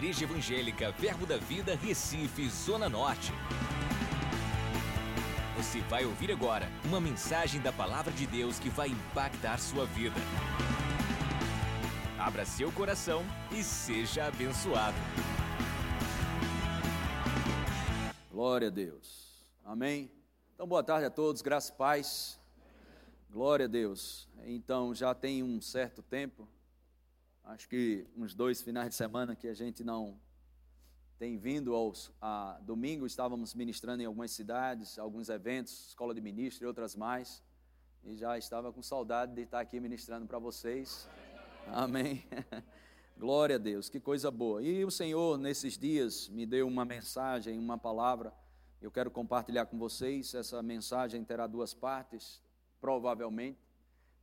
[0.00, 3.30] Igreja Evangélica Verbo da Vida, Recife, Zona Norte.
[5.58, 10.16] Você vai ouvir agora uma mensagem da Palavra de Deus que vai impactar sua vida.
[12.18, 13.22] Abra seu coração
[13.52, 14.96] e seja abençoado.
[18.32, 19.44] Glória a Deus.
[19.62, 20.10] Amém.
[20.54, 22.40] Então, boa tarde a todos, graças e paz.
[23.30, 24.26] Glória a Deus.
[24.46, 26.48] Então, já tem um certo tempo
[27.50, 30.16] acho que uns dois finais de semana que a gente não
[31.18, 36.64] tem vindo aos a, domingo, estávamos ministrando em algumas cidades, alguns eventos, escola de ministro
[36.64, 37.42] e outras mais,
[38.04, 41.08] e já estava com saudade de estar aqui ministrando para vocês.
[41.66, 42.24] Amém.
[43.18, 44.62] Glória a Deus, que coisa boa.
[44.62, 48.32] E o Senhor, nesses dias, me deu uma mensagem, uma palavra.
[48.80, 50.32] Eu quero compartilhar com vocês.
[50.34, 52.40] Essa mensagem terá duas partes,
[52.80, 53.69] provavelmente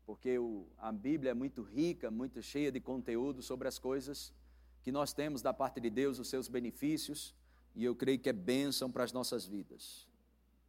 [0.08, 4.34] porque o, a Bíblia é muito rica, muito cheia de conteúdo sobre as coisas
[4.82, 7.36] que nós temos da parte de Deus, os seus benefícios,
[7.76, 10.08] e eu creio que é bênção para as nossas vidas.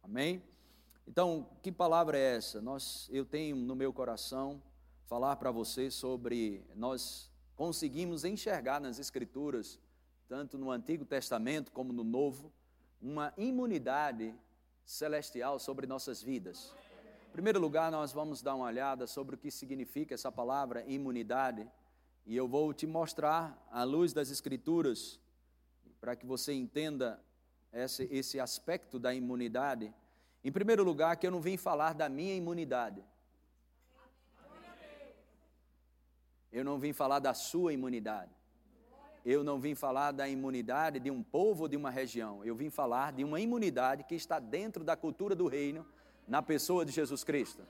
[0.03, 0.43] Amém?
[1.07, 2.61] Então, que palavra é essa?
[2.61, 4.61] Nós, eu tenho no meu coração
[5.05, 9.79] falar para você sobre nós conseguimos enxergar nas Escrituras,
[10.27, 12.51] tanto no Antigo Testamento como no Novo,
[13.01, 14.35] uma imunidade
[14.83, 16.73] celestial sobre nossas vidas.
[17.29, 21.69] Em primeiro lugar, nós vamos dar uma olhada sobre o que significa essa palavra imunidade,
[22.25, 25.19] e eu vou te mostrar, à luz das Escrituras,
[26.01, 27.23] para que você entenda
[27.71, 29.93] esse, esse aspecto da imunidade.
[30.43, 33.05] Em primeiro lugar, que eu não vim falar da minha imunidade.
[36.51, 38.31] Eu não vim falar da sua imunidade.
[39.23, 42.43] Eu não vim falar da imunidade de um povo ou de uma região.
[42.43, 45.85] Eu vim falar de uma imunidade que está dentro da cultura do reino
[46.29, 47.63] na pessoa de Jesus Cristo.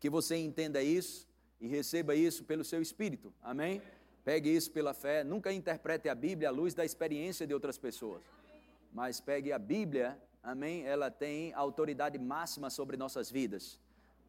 [0.00, 1.26] Que você entenda isso
[1.60, 3.34] e receba isso pelo seu espírito.
[3.42, 3.82] Amém?
[4.24, 5.24] Pegue isso pela fé.
[5.24, 8.22] Nunca interprete a Bíblia à luz da experiência de outras pessoas.
[8.92, 10.86] Mas pegue a Bíblia, amém?
[10.86, 13.80] Ela tem autoridade máxima sobre nossas vidas.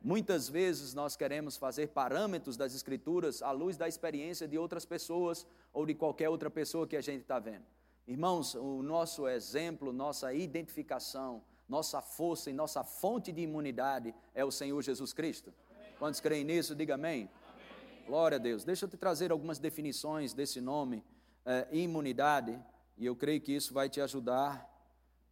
[0.02, 5.46] Muitas vezes nós queremos fazer parâmetros das Escrituras à luz da experiência de outras pessoas
[5.74, 7.66] ou de qualquer outra pessoa que a gente está vendo.
[8.08, 14.52] Irmãos, o nosso exemplo, nossa identificação, nossa força e nossa fonte de imunidade é o
[14.52, 15.54] Senhor Jesus Cristo.
[15.76, 15.94] Amém.
[16.00, 17.30] Quantos creem nisso, diga amém.
[17.50, 18.06] amém.
[18.06, 18.64] Glória a Deus.
[18.64, 21.04] Deixa eu te trazer algumas definições desse nome,
[21.46, 22.58] é, imunidade,
[22.98, 24.68] e eu creio que isso vai te ajudar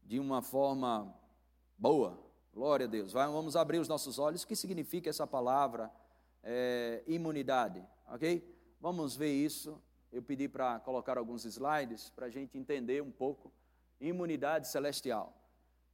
[0.04, 1.14] de uma forma
[1.78, 2.20] boa.
[2.54, 3.12] Glória a Deus.
[3.12, 4.44] Vai, vamos abrir os nossos olhos.
[4.44, 5.92] O que significa essa palavra
[6.44, 7.86] é, imunidade?
[8.08, 8.56] Ok?
[8.80, 9.82] Vamos ver isso.
[10.12, 13.52] Eu pedi para colocar alguns slides para a gente entender um pouco.
[14.00, 15.34] Imunidade celestial.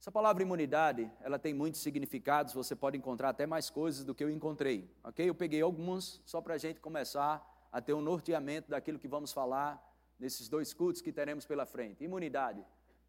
[0.02, 4.24] Essa palavra imunidade, ela tem muitos significados, você pode encontrar até mais coisas do que
[4.24, 5.28] eu encontrei, ok?
[5.28, 9.32] Eu peguei alguns só para a gente começar a ter um norteamento daquilo que vamos
[9.32, 9.80] falar
[10.18, 12.02] nesses dois cultos que teremos pela frente.
[12.02, 12.66] Imunidade,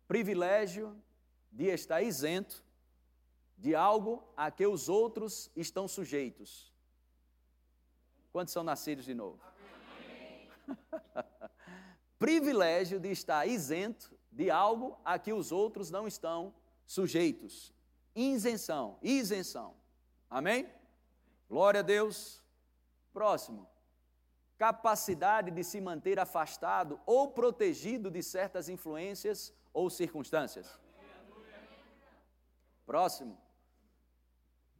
[0.08, 0.96] privilégio
[1.52, 2.64] de estar isento
[3.58, 6.72] de algo a que os outros estão sujeitos.
[8.32, 9.40] Quantos são nascidos de novo?
[12.20, 16.63] privilégio de estar isento de algo a que os outros não estão sujeitos.
[18.16, 19.76] Isenção, isenção.
[20.30, 20.68] Amém?
[21.50, 22.42] Glória a Deus.
[23.12, 23.68] Próximo.
[24.58, 30.80] Capacidade de se manter afastado ou protegido de certas influências ou circunstâncias.
[32.86, 33.38] Próximo.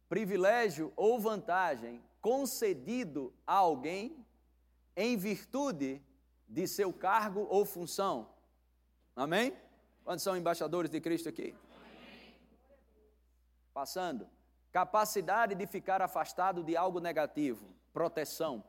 [0.08, 4.24] Privilégio ou vantagem concedido a alguém
[4.96, 6.00] em virtude
[6.48, 8.30] de seu cargo ou função.
[9.16, 9.56] Amém?
[10.04, 11.54] Quantos são embaixadores de Cristo aqui?
[13.74, 14.28] Passando.
[14.72, 17.74] Capacidade de ficar afastado de algo negativo.
[17.92, 18.64] Proteção.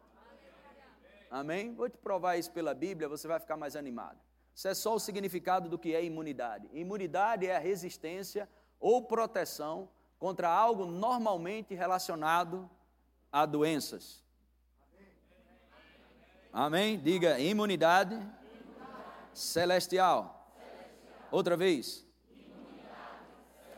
[1.31, 1.73] Amém?
[1.73, 4.19] Vou te provar isso pela Bíblia, você vai ficar mais animado.
[4.53, 6.69] Isso é só o significado do que é imunidade.
[6.73, 8.49] Imunidade é a resistência
[8.79, 12.69] ou proteção contra algo normalmente relacionado
[13.31, 14.23] a doenças.
[16.51, 16.97] Amém?
[16.97, 18.17] Diga imunidade,
[19.35, 20.49] Celestial.
[21.29, 22.05] Outra vez.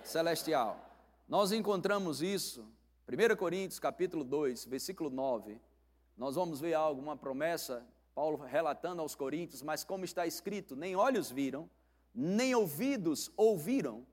[0.03, 0.86] celestial.
[1.27, 2.65] Nós encontramos isso,
[3.05, 5.59] 1 Coríntios capítulo 2, versículo 9.
[6.15, 7.85] Nós vamos ver algo, uma promessa,
[8.15, 11.69] Paulo relatando aos Coríntios, mas como está escrito, nem olhos viram,
[12.15, 14.07] nem ouvidos ouviram,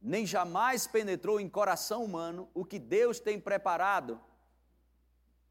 [0.00, 4.20] nem jamais penetrou em coração humano o que Deus tem preparado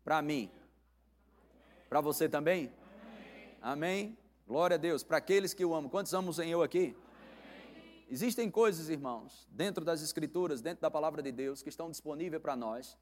[0.03, 0.51] para mim.
[1.89, 2.71] Para você também?
[3.59, 4.07] Amém.
[4.07, 4.17] Amém.
[4.47, 5.03] Glória a Deus.
[5.03, 5.89] Para aqueles que o amam.
[5.89, 6.95] Quantos amam o Senhor aqui?
[8.09, 12.55] Existem coisas, irmãos, dentro das Escrituras, dentro da palavra de Deus, que estão disponíveis para
[12.55, 12.97] nós,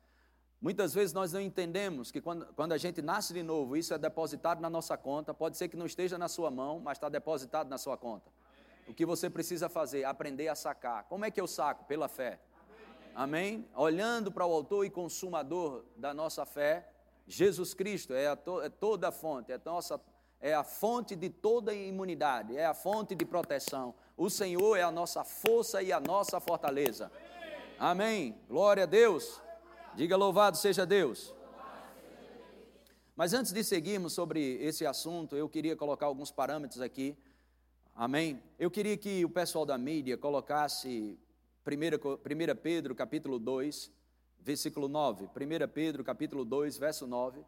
[0.63, 3.97] Muitas vezes nós não entendemos que quando, quando a gente nasce de novo, isso é
[3.97, 5.33] depositado na nossa conta.
[5.33, 8.31] Pode ser que não esteja na sua mão, mas está depositado na sua conta.
[8.87, 10.05] O que você precisa fazer?
[10.05, 11.03] Aprender a sacar.
[11.09, 11.83] Como é que eu saco?
[11.83, 12.39] Pela fé.
[13.13, 13.67] Amém?
[13.75, 16.89] Olhando para o autor e consumador da nossa fé,
[17.27, 19.99] Jesus Cristo é, to, é toda a fonte, é a, nossa,
[20.43, 23.95] é a fonte de toda imunidade, é a fonte de proteção.
[24.17, 27.09] O Senhor é a nossa força e a nossa fortaleza.
[27.79, 28.37] Amém?
[28.49, 29.41] Glória a Deus.
[29.95, 31.33] Diga louvado seja Deus.
[33.15, 37.17] Mas antes de seguirmos sobre esse assunto, eu queria colocar alguns parâmetros aqui.
[37.95, 38.43] Amém?
[38.59, 41.17] Eu queria que o pessoal da mídia colocasse
[41.65, 43.89] 1 Pedro capítulo 2,
[44.41, 45.25] versículo 9.
[45.25, 47.45] 1 Pedro capítulo 2, verso 9.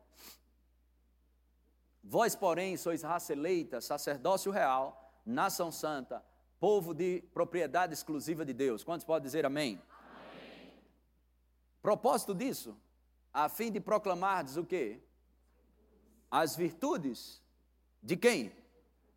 [2.16, 6.24] Vós, porém, sois raça eleita, sacerdócio real, nação santa,
[6.62, 8.86] povo de propriedade exclusiva de Deus.
[8.86, 9.82] Quantos podem dizer amém?
[11.82, 12.78] Propósito disso,
[13.34, 15.02] a fim de proclamardes o quê?
[16.32, 17.44] As virtudes
[18.02, 18.54] de quem?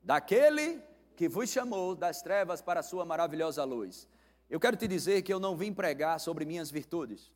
[0.02, 0.82] Daquele
[1.14, 4.08] que vos chamou das trevas para a sua maravilhosa luz.
[4.50, 7.30] Eu quero te dizer que eu não vim pregar sobre minhas virtudes.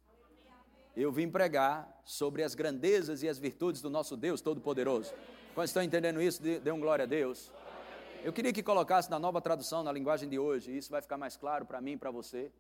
[0.97, 5.15] Eu vim pregar sobre as grandezas e as virtudes do nosso Deus Todo-Poderoso.
[5.55, 7.53] Quando estão entendendo isso, dê um glória a Deus.
[8.25, 11.37] Eu queria que colocasse na nova tradução, na linguagem de hoje, isso vai ficar mais
[11.37, 12.51] claro para mim e para você.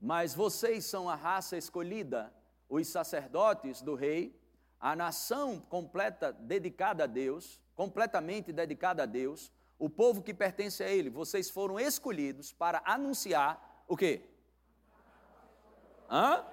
[0.00, 2.32] Mas vocês são a raça escolhida,
[2.68, 4.38] os sacerdotes do rei,
[4.78, 10.88] a nação completa dedicada a Deus, completamente dedicada a Deus, o povo que pertence a
[10.88, 11.10] ele.
[11.10, 14.22] Vocês foram escolhidos para anunciar o quê?
[16.08, 16.44] Hã?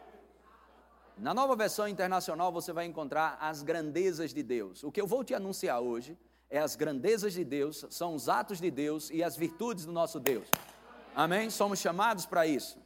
[1.22, 4.84] Na nova versão internacional você vai encontrar as grandezas de Deus.
[4.84, 6.18] O que eu vou te anunciar hoje
[6.50, 10.20] é as grandezas de Deus, são os atos de Deus e as virtudes do nosso
[10.20, 10.48] Deus.
[11.16, 11.52] Amém?
[11.52, 12.80] Somos chamados para isso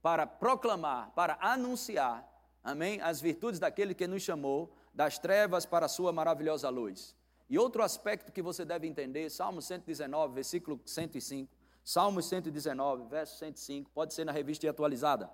[0.00, 2.24] para proclamar, para anunciar,
[2.62, 7.16] amém, as virtudes daquele que nos chamou das trevas para a sua maravilhosa luz.
[7.48, 11.52] E outro aspecto que você deve entender, Salmo 119, versículo 105,
[11.82, 15.28] Salmo 119, verso 105, pode ser na revista atualizada.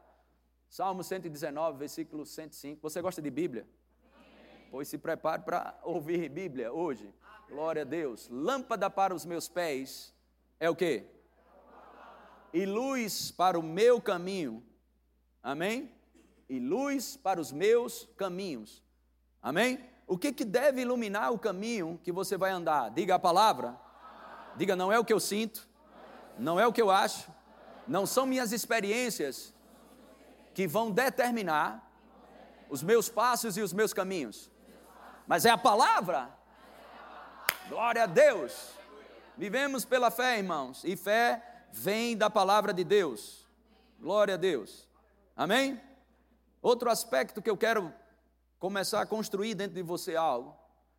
[0.69, 2.81] Salmo 119, versículo 105.
[2.83, 3.67] Você gosta de Bíblia?
[4.71, 7.13] Pois se prepare para ouvir Bíblia hoje.
[7.49, 8.29] Glória a Deus.
[8.29, 10.13] Lâmpada para os meus pés
[10.59, 11.07] é o quê?
[12.57, 14.65] e luz para o meu caminho.
[15.43, 15.93] Amém?
[16.49, 18.83] E luz para os meus caminhos.
[19.43, 19.79] Amém?
[20.07, 22.91] O que, que deve iluminar o caminho que você vai andar?
[22.93, 23.79] Diga a palavra.
[24.57, 25.69] Diga, não é o que eu sinto,
[26.39, 27.31] não é o que eu acho,
[27.87, 29.53] não são minhas experiências
[30.57, 31.87] que vão determinar
[32.71, 34.51] os meus passos e os meus caminhos,
[35.27, 36.31] mas é a palavra.
[37.69, 38.71] Glória a Deus.
[39.37, 43.47] Vivemos pela fé, irmãos, e fé vem da palavra de Deus.
[44.01, 44.89] Glória a Deus.
[45.37, 45.79] Amém?
[46.63, 47.93] Outro aspecto que eu quero
[48.59, 50.57] começar a construir dentro de você algo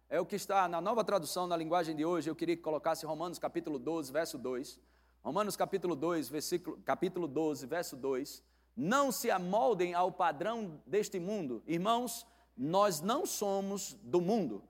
[0.08, 2.30] é o que está na nova tradução na linguagem de hoje.
[2.30, 4.80] Eu queria que colocasse Romanos capítulo 12, verso 2.
[5.24, 8.44] Romanos capítulo 2, versículo, capítulo 12, verso 2.
[8.78, 11.64] Não se amoldem ao padrão deste mundo.
[11.66, 14.64] Irmãos, nós não somos do mundo.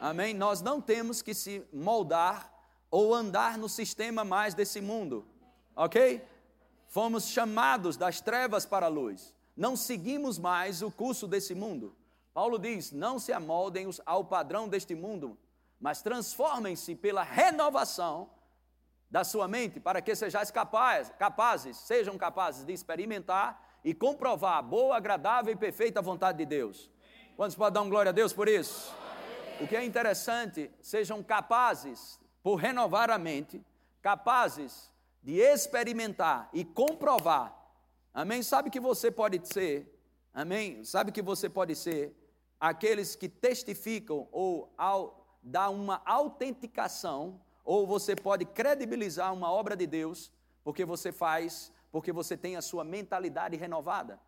[0.00, 0.34] Amém?
[0.34, 2.52] Nós não temos que se moldar
[2.90, 5.26] ou andar no sistema mais desse mundo,
[5.74, 6.24] ok?
[6.86, 11.96] Fomos chamados das trevas para a luz, não seguimos mais o curso desse mundo.
[12.32, 15.38] Paulo diz: não se amoldem ao padrão deste mundo,
[15.80, 18.30] mas transformem-se pela renovação
[19.14, 24.62] da sua mente, para que sejais capazes, capazes, sejam capazes de experimentar e comprovar a
[24.62, 26.90] boa, agradável e perfeita vontade de Deus.
[27.36, 28.92] Quantos podem dar um glória a Deus por isso?
[29.60, 33.64] O que é interessante, sejam capazes por renovar a mente,
[34.02, 34.90] capazes
[35.22, 37.56] de experimentar e comprovar.
[38.12, 38.42] Amém?
[38.42, 39.96] Sabe que você pode ser,
[40.34, 40.82] amém?
[40.82, 42.12] Sabe que você pode ser
[42.58, 49.86] aqueles que testificam ou ao dar uma autenticação, ou você pode credibilizar uma obra de
[49.86, 50.30] Deus,
[50.62, 54.20] porque você faz, porque você tem a sua mentalidade renovada.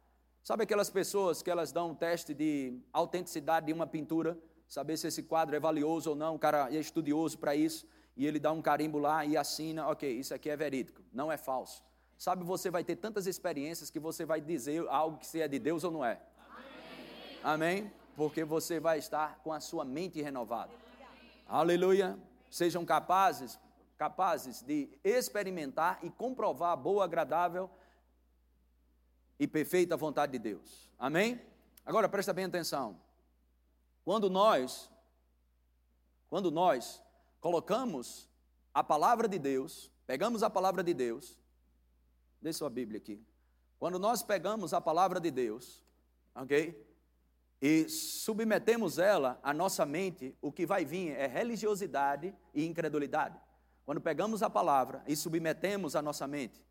[0.43, 5.09] Sabe aquelas pessoas que elas dão um teste de autenticidade de uma pintura, saber se
[5.09, 8.51] esse quadro é valioso ou não, o cara é estudioso para isso e ele dá
[8.51, 11.85] um carimbo lá e assina, ok, isso aqui é verídico, não é falso.
[12.17, 15.59] Sabe, você vai ter tantas experiências que você vai dizer algo que se é de
[15.59, 16.19] Deus ou não é.
[17.45, 17.83] Amém?
[17.83, 17.93] Amém?
[18.17, 20.73] Porque você vai estar com a sua mente renovada.
[21.47, 22.19] Aleluia.
[22.51, 23.59] Sejam capazes,
[23.97, 27.71] capazes de experimentar e comprovar a boa, agradável
[29.39, 30.91] e perfeita vontade de Deus.
[30.99, 31.41] Amém?
[31.85, 33.01] Agora presta bem atenção.
[34.05, 34.91] Quando nós,
[36.29, 37.03] quando nós
[37.41, 38.29] colocamos
[38.73, 41.39] a palavra de Deus, pegamos a palavra de Deus,
[42.41, 43.25] dê sua Bíblia aqui.
[43.79, 45.85] Quando nós pegamos a palavra de Deus,
[46.35, 46.86] ok?
[47.61, 53.39] E submetemos ela, a nossa mente, o que vai vir é religiosidade e incredulidade.
[53.85, 56.63] Quando pegamos a palavra e submetemos a nossa mente.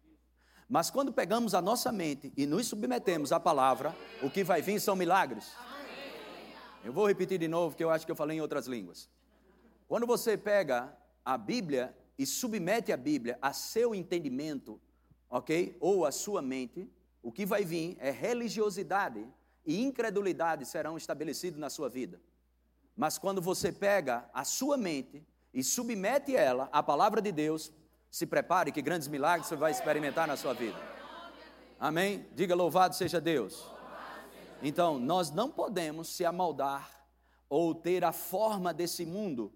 [0.68, 4.80] Mas quando pegamos a nossa mente e nos submetemos à palavra, o que vai vir
[4.80, 5.56] são milagres.
[6.84, 9.10] Eu vou repetir de novo, que eu acho que eu falei em outras línguas.
[9.88, 14.80] Quando você pega a Bíblia e submete a Bíblia a seu entendimento,
[15.30, 15.76] ok?
[15.80, 16.90] Ou a sua mente,
[17.22, 19.28] o que vai vir é religiosidade
[19.66, 22.22] e incredulidade serão estabelecidos na sua vida.
[22.96, 27.72] Mas quando você pega a sua mente e submete ela à palavra de Deus,
[28.10, 30.78] se prepare que grandes milagres você vai experimentar na sua vida.
[31.80, 32.26] Amém?
[32.34, 33.66] Diga louvado seja Deus.
[34.64, 37.06] Então, nós não podemos se amaldar
[37.50, 39.52] ou ter a forma desse mundo.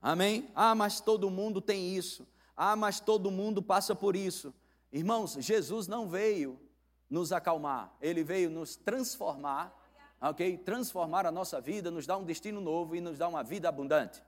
[0.00, 0.50] Amém?
[0.54, 2.28] Ah, mas todo mundo tem isso.
[2.56, 4.54] Ah, mas todo mundo passa por isso.
[4.92, 6.60] Irmãos, Jesus não veio
[7.08, 9.72] nos acalmar, ele veio nos transformar,
[10.20, 10.58] ok?
[10.58, 14.22] Transformar a nossa vida, nos dar um destino novo e nos dar uma vida abundante.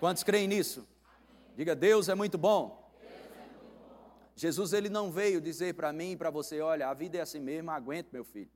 [0.00, 0.86] Quantos creem nisso?
[1.56, 2.90] Diga, Deus é muito bom.
[4.34, 7.38] Jesus ele não veio dizer para mim e para você, olha, a vida é assim
[7.38, 8.50] mesmo, aguente, meu filho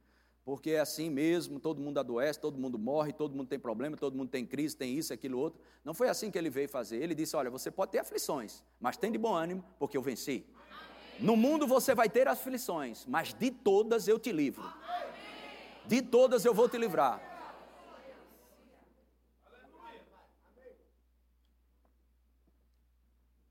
[0.46, 4.16] porque é assim mesmo, todo mundo adoece, todo mundo morre, todo mundo tem problema, todo
[4.16, 5.60] mundo tem crise, tem isso, aquilo, outro.
[5.84, 7.02] Não foi assim que ele veio fazer.
[7.02, 10.46] Ele disse: Olha, você pode ter aflições, mas tem de bom ânimo, porque eu venci.
[11.18, 14.70] No mundo você vai ter aflições, mas de todas eu te livro.
[15.86, 17.20] De todas eu vou te livrar.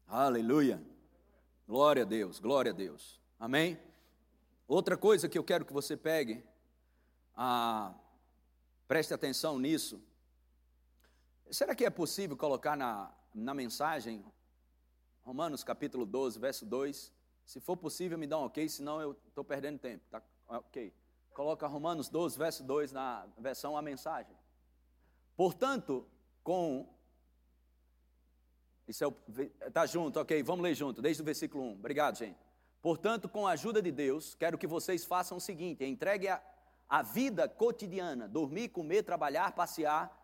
[0.07, 0.81] Aleluia.
[1.67, 3.19] Glória a Deus, glória a Deus.
[3.39, 3.79] Amém?
[4.67, 6.43] Outra coisa que eu quero que você pegue
[7.35, 7.93] ah,
[8.87, 10.01] preste atenção nisso.
[11.51, 14.23] Será que é possível colocar na, na mensagem
[15.23, 17.14] Romanos capítulo 12, verso 2?
[17.45, 20.03] Se for possível, me dá um ok, senão eu estou perdendo tempo.
[20.09, 20.21] Tá?
[20.47, 20.91] Ok.
[21.33, 24.35] Coloca Romanos 12, verso 2 na versão a mensagem.
[25.35, 26.07] Portanto,
[26.43, 26.87] com.
[28.87, 29.13] Isso é o.
[29.71, 31.71] Tá junto, ok, vamos ler junto, desde o versículo 1.
[31.73, 32.37] Obrigado, gente.
[32.81, 36.41] Portanto, com a ajuda de Deus, quero que vocês façam o seguinte: entregue a,
[36.87, 40.15] a vida cotidiana, dormir, comer, trabalhar, passear,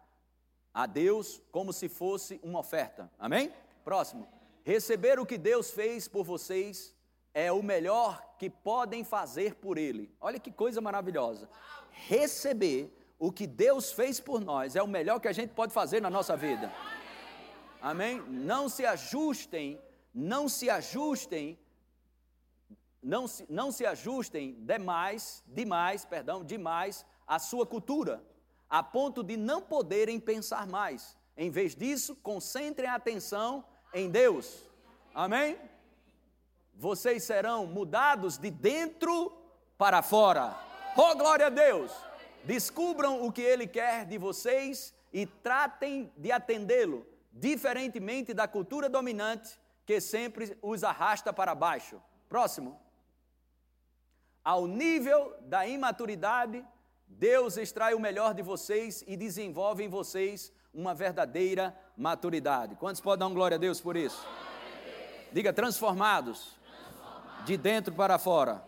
[0.74, 3.12] a Deus como se fosse uma oferta.
[3.20, 3.54] Amém?
[3.84, 4.28] Próximo.
[4.64, 6.96] Receber o que Deus fez por vocês
[7.34, 10.14] é o melhor que podem fazer por Ele.
[10.20, 11.50] Olha que coisa maravilhosa.
[11.92, 16.02] Receber o que Deus fez por nós é o melhor que a gente pode fazer
[16.02, 16.72] na nossa vida.
[17.82, 18.22] Amém?
[18.28, 19.80] Não se ajustem,
[20.14, 21.58] não se ajustem
[23.02, 28.24] não se, não se ajustem demais, demais, perdão, demais à sua cultura,
[28.70, 31.18] a ponto de não poderem pensar mais.
[31.36, 34.70] Em vez disso, concentrem a atenção em Deus.
[35.14, 35.58] Amém?
[36.82, 39.32] Vocês serão mudados de dentro
[39.78, 40.58] para fora.
[40.98, 41.92] Oh, glória a Deus!
[42.44, 49.60] Descubram o que Ele quer de vocês e tratem de atendê-lo, diferentemente da cultura dominante
[49.86, 52.02] que sempre os arrasta para baixo.
[52.28, 52.82] Próximo
[54.44, 56.66] ao nível da imaturidade,
[57.06, 62.76] Deus extrai o melhor de vocês e desenvolve em vocês uma verdadeira maturidade.
[62.76, 64.26] Quantos podem dar um glória a Deus por isso?
[65.32, 66.60] Diga transformados.
[67.46, 68.64] De dentro para fora.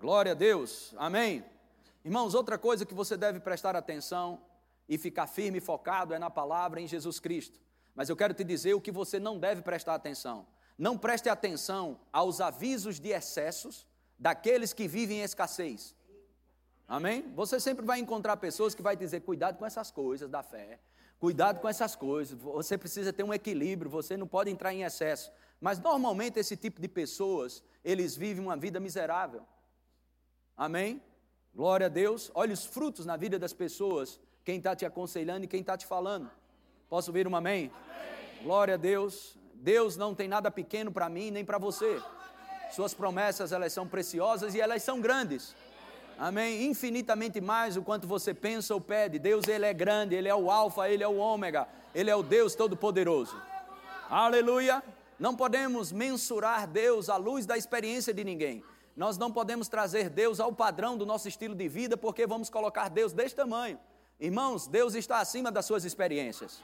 [0.00, 0.94] Glória a Deus.
[0.96, 1.44] Amém.
[2.04, 4.40] Irmãos, outra coisa que você deve prestar atenção
[4.88, 7.60] e ficar firme e focado é na palavra em Jesus Cristo.
[7.94, 10.46] Mas eu quero te dizer o que você não deve prestar atenção.
[10.78, 13.86] Não preste atenção aos avisos de excessos
[14.18, 15.94] daqueles que vivem em escassez.
[16.86, 17.24] Amém?
[17.34, 20.78] Você sempre vai encontrar pessoas que vai dizer: cuidado com essas coisas da fé,
[21.18, 22.38] cuidado com essas coisas.
[22.38, 25.32] Você precisa ter um equilíbrio, você não pode entrar em excesso.
[25.60, 29.42] Mas normalmente esse tipo de pessoas, eles vivem uma vida miserável.
[30.56, 31.02] Amém?
[31.54, 32.30] Glória a Deus.
[32.34, 35.86] Olha os frutos na vida das pessoas, quem está te aconselhando e quem está te
[35.86, 36.30] falando.
[36.88, 37.70] Posso ouvir um amém?
[37.70, 38.42] amém?
[38.44, 39.36] Glória a Deus.
[39.54, 42.00] Deus não tem nada pequeno para mim nem para você.
[42.70, 45.54] Suas promessas, elas são preciosas e elas são grandes.
[46.18, 46.66] Amém?
[46.66, 49.18] Infinitamente mais o quanto você pensa ou pede.
[49.18, 52.22] Deus, Ele é grande, Ele é o Alfa, Ele é o Ômega, Ele é o
[52.22, 53.36] Deus Todo-Poderoso.
[54.08, 54.82] Aleluia!
[55.18, 58.62] Não podemos mensurar Deus à luz da experiência de ninguém.
[58.96, 62.88] Nós não podemos trazer Deus ao padrão do nosso estilo de vida, porque vamos colocar
[62.88, 63.78] Deus deste tamanho.
[64.18, 66.62] Irmãos, Deus está acima das suas experiências.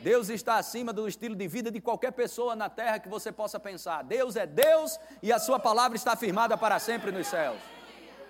[0.00, 3.58] Deus está acima do estilo de vida de qualquer pessoa na terra que você possa
[3.58, 4.02] pensar.
[4.02, 7.58] Deus é Deus e a Sua palavra está firmada para sempre nos céus.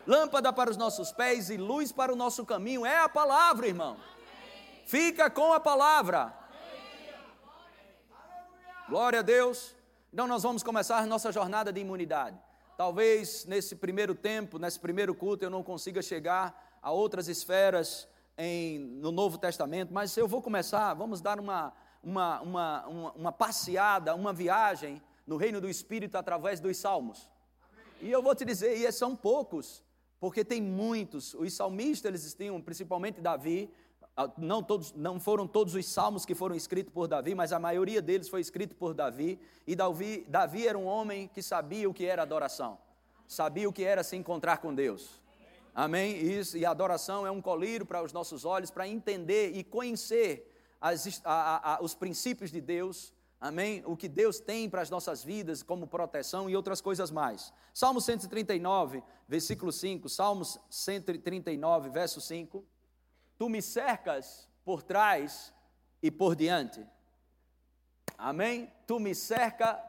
[0.06, 3.96] Lâmpada para os nossos pés e luz para o nosso caminho é a palavra, irmão.
[4.84, 6.43] Fica com a palavra.
[8.86, 9.74] Glória a Deus.
[10.12, 12.38] Então, nós vamos começar nossa jornada de imunidade.
[12.76, 18.78] Talvez nesse primeiro tempo, nesse primeiro culto, eu não consiga chegar a outras esferas em,
[18.78, 21.72] no Novo Testamento, mas eu vou começar, vamos dar uma,
[22.02, 27.30] uma, uma, uma, uma passeada, uma viagem no reino do Espírito através dos salmos.
[28.02, 29.82] E eu vou te dizer, e são poucos,
[30.20, 31.32] porque tem muitos.
[31.32, 33.72] Os salmistas, eles tinham, principalmente Davi,
[34.36, 38.00] não, todos, não foram todos os salmos que foram escritos por Davi, mas a maioria
[38.00, 39.40] deles foi escrito por Davi.
[39.66, 42.78] E Davi, Davi era um homem que sabia o que era adoração,
[43.26, 45.20] sabia o que era se encontrar com Deus.
[45.74, 46.16] Amém?
[46.16, 50.48] Isso, e a adoração é um colírio para os nossos olhos, para entender e conhecer
[50.80, 53.82] as, a, a, os princípios de Deus, amém?
[53.84, 57.52] O que Deus tem para as nossas vidas como proteção e outras coisas mais.
[57.72, 62.64] Salmo 139, versículo 5, Salmos 139, verso 5.
[63.44, 65.52] Tu me cercas por trás
[66.02, 66.82] e por diante.
[68.16, 68.72] Amém?
[68.86, 69.84] Tu me cerca,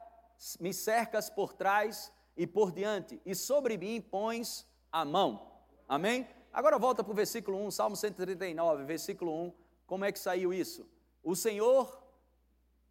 [0.60, 5.54] me cercas por trás e por diante, e sobre mim pões a mão.
[5.88, 6.28] Amém?
[6.52, 9.54] Agora volta para o versículo 1, Salmo 139, versículo 1.
[9.88, 10.86] Como é que saiu isso?
[11.24, 11.98] O Senhor,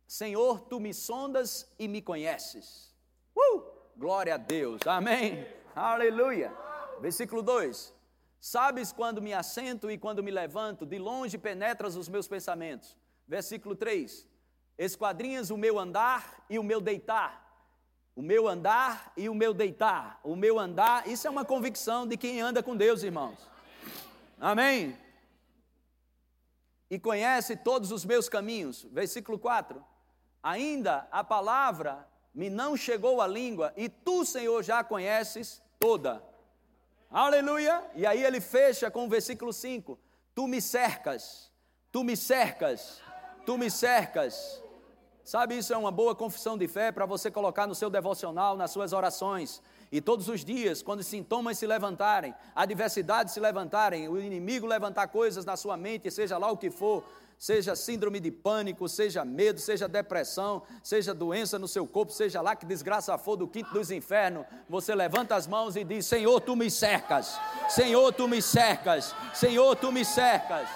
[0.06, 2.90] Senhor, tu me sondas e me conheces.
[3.36, 3.64] Uh!
[3.98, 4.80] Glória a Deus.
[4.86, 5.46] Amém.
[5.76, 6.50] Aleluia.
[7.02, 7.93] Versículo 2.
[8.46, 12.96] Sabes quando me assento e quando me levanto, de longe penetras os meus pensamentos.
[13.26, 14.28] Versículo 3.
[14.76, 17.42] Esquadrinhas o meu andar e o meu deitar.
[18.14, 20.20] O meu andar e o meu deitar.
[20.22, 23.38] O meu andar, isso é uma convicção de quem anda com Deus, irmãos.
[24.38, 24.94] Amém
[26.94, 28.86] e conhece todos os meus caminhos.
[28.92, 29.84] Versículo 4.
[30.42, 36.22] Ainda a palavra me não chegou à língua, e tu, Senhor, já a conheces toda.
[37.14, 37.80] Aleluia!
[37.94, 39.96] E aí ele fecha com o versículo 5:
[40.34, 41.48] Tu me cercas,
[41.92, 43.00] tu me cercas,
[43.46, 44.60] tu me cercas.
[45.22, 48.72] Sabe, isso é uma boa confissão de fé para você colocar no seu devocional, nas
[48.72, 49.62] suas orações.
[49.92, 55.06] E todos os dias, quando os sintomas se levantarem, adversidades se levantarem, o inimigo levantar
[55.06, 57.04] coisas na sua mente, seja lá o que for,
[57.44, 62.56] seja síndrome de pânico, seja medo, seja depressão, seja doença no seu corpo, seja lá
[62.56, 66.56] que desgraça for do quinto dos infernos, você levanta as mãos e diz: Senhor, tu
[66.56, 67.38] me cercas,
[67.68, 70.66] Senhor, tu me cercas, Senhor, tu me cercas.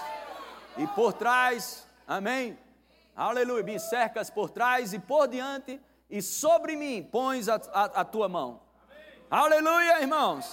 [0.77, 2.55] E por trás, amém?
[3.15, 8.05] Aleluia, me cercas por trás e por diante, e sobre mim pões a, a, a
[8.05, 8.61] tua mão.
[9.27, 10.45] Aleluia, irmãos.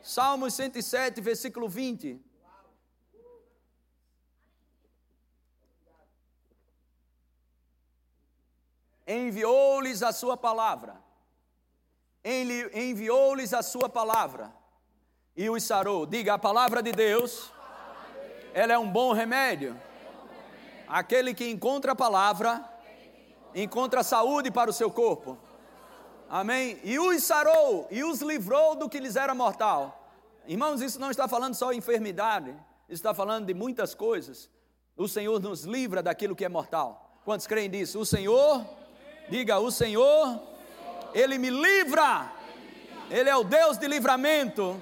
[0.00, 2.33] Salmos 107, versículo 20.
[9.06, 10.96] Enviou-lhes a sua palavra.
[12.24, 14.52] Enviou-lhes a sua palavra.
[15.36, 16.06] E os sarou.
[16.06, 17.52] Diga a palavra de Deus.
[18.52, 19.76] Ela é um bom remédio.
[20.86, 22.64] Aquele que encontra a palavra,
[23.54, 25.36] encontra saúde para o seu corpo.
[26.28, 26.78] Amém?
[26.82, 30.10] E os sarou e os livrou do que lhes era mortal.
[30.46, 32.54] Irmãos, isso não está falando só de enfermidade,
[32.88, 34.50] está falando de muitas coisas.
[34.96, 37.20] O Senhor nos livra daquilo que é mortal.
[37.24, 37.98] Quantos creem nisso?
[37.98, 38.64] O Senhor,
[39.28, 40.40] diga, o Senhor,
[41.12, 42.32] Ele me livra.
[43.10, 44.80] Ele é o Deus de livramento.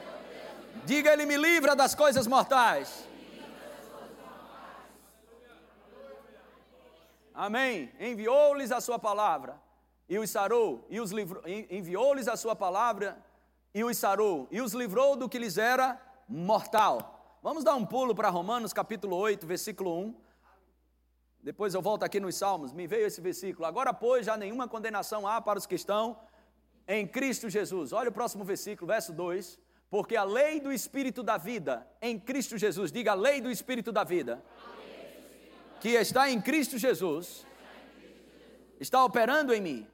[0.85, 3.09] Diga, Ele me livra das coisas mortais.
[7.35, 7.91] Amém.
[7.99, 9.61] Enviou-lhes a sua palavra
[10.13, 13.17] e os sarou, e os livrou, enviou-lhes a sua palavra,
[13.75, 17.39] e os sarou, e os livrou do que lhes era mortal.
[17.43, 20.15] Vamos dar um pulo para Romanos capítulo 8, versículo 1.
[21.43, 23.67] Depois eu volto aqui nos Salmos, me veio esse versículo.
[23.67, 26.17] Agora, pois, já nenhuma condenação há para os que estão
[26.87, 27.93] em Cristo Jesus.
[27.93, 29.59] Olha o próximo versículo, verso 2.
[29.91, 33.93] Porque a lei do Espírito da vida em Cristo Jesus, diga a lei do Espírito
[33.93, 34.43] da vida,
[35.81, 37.45] que está em Cristo Jesus,
[38.81, 39.87] está operando em mim.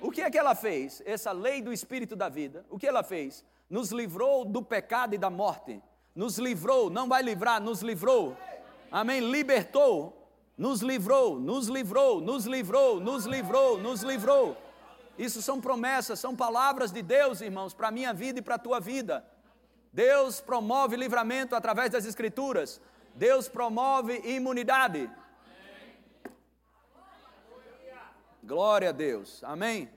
[0.00, 1.02] O que é que ela fez?
[1.04, 3.44] Essa lei do Espírito da vida, o que ela fez?
[3.68, 5.82] Nos livrou do pecado e da morte.
[6.14, 8.36] Nos livrou, não vai livrar, nos livrou.
[8.92, 9.18] Amém?
[9.28, 10.23] Libertou,
[10.56, 14.56] nos livrou, nos livrou, nos livrou, nos livrou, nos livrou.
[15.18, 18.58] Isso são promessas, são palavras de Deus, irmãos, para a minha vida e para a
[18.58, 19.24] tua vida.
[19.92, 22.80] Deus promove livramento através das Escrituras.
[23.14, 25.08] Deus promove imunidade.
[28.42, 29.42] Glória a Deus.
[29.44, 29.88] Amém?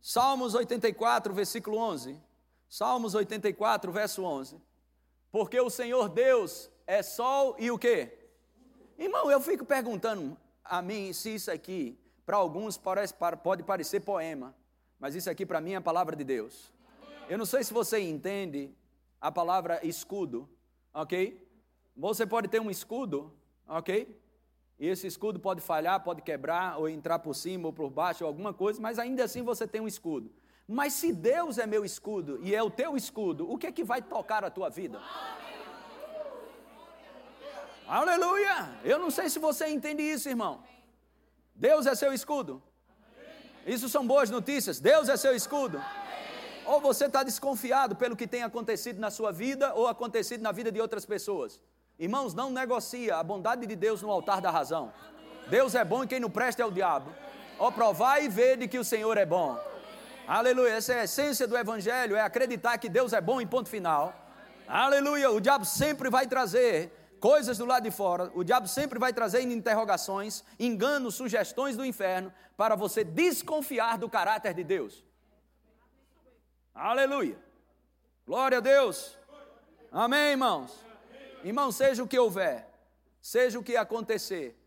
[0.00, 2.20] Salmos 84, versículo 11.
[2.68, 4.60] Salmos 84, verso 11.
[5.30, 8.21] Porque o Senhor Deus é sol e o quê?
[8.98, 12.78] Irmão, eu fico perguntando a mim se isso aqui, para alguns,
[13.42, 14.54] pode parecer poema,
[14.98, 16.72] mas isso aqui para mim é a palavra de Deus.
[17.28, 18.70] Eu não sei se você entende
[19.20, 20.48] a palavra escudo,
[20.92, 21.40] ok?
[21.96, 23.32] Você pode ter um escudo,
[23.68, 24.20] ok?
[24.78, 28.28] E esse escudo pode falhar, pode quebrar, ou entrar por cima ou por baixo, ou
[28.28, 30.30] alguma coisa, mas ainda assim você tem um escudo.
[30.66, 33.84] Mas se Deus é meu escudo e é o teu escudo, o que é que
[33.84, 35.00] vai tocar a tua vida?
[38.00, 38.70] Aleluia!
[38.82, 40.64] Eu não sei se você entende isso, irmão.
[41.54, 42.62] Deus é seu escudo.
[43.66, 44.80] Isso são boas notícias.
[44.80, 45.78] Deus é seu escudo.
[46.64, 50.72] Ou você está desconfiado pelo que tem acontecido na sua vida ou acontecido na vida
[50.72, 51.60] de outras pessoas.
[51.98, 54.90] Irmãos, não negocia a bondade de Deus no altar da razão.
[55.48, 57.12] Deus é bom e quem não presta é o diabo.
[57.58, 59.60] Ó, provai e vede que o Senhor é bom.
[60.26, 60.76] Aleluia.
[60.76, 64.14] Essa é a essência do Evangelho, é acreditar que Deus é bom em ponto final.
[64.66, 65.30] Aleluia.
[65.30, 69.42] O diabo sempre vai trazer coisas do lado de fora, o diabo sempre vai trazer
[69.42, 75.04] interrogações, enganos, sugestões do inferno, para você desconfiar do caráter de Deus.
[76.74, 77.38] Aleluia.
[78.26, 79.16] Glória a Deus.
[79.92, 80.76] Amém, irmãos.
[81.44, 82.68] Irmão, seja o que houver,
[83.20, 84.60] seja o que acontecer,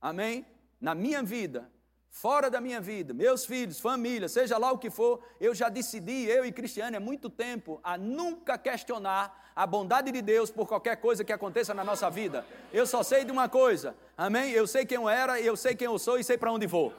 [0.00, 0.46] amém?
[0.80, 1.68] Na minha vida,
[2.12, 6.26] fora da minha vida, meus filhos, família, seja lá o que for, eu já decidi,
[6.28, 10.96] eu e Cristiane, há muito tempo, a nunca questionar a bondade de Deus por qualquer
[10.96, 12.46] coisa que aconteça na nossa vida.
[12.70, 14.50] Eu só sei de uma coisa, amém?
[14.52, 16.92] Eu sei quem eu era, eu sei quem eu sou e sei para onde vou.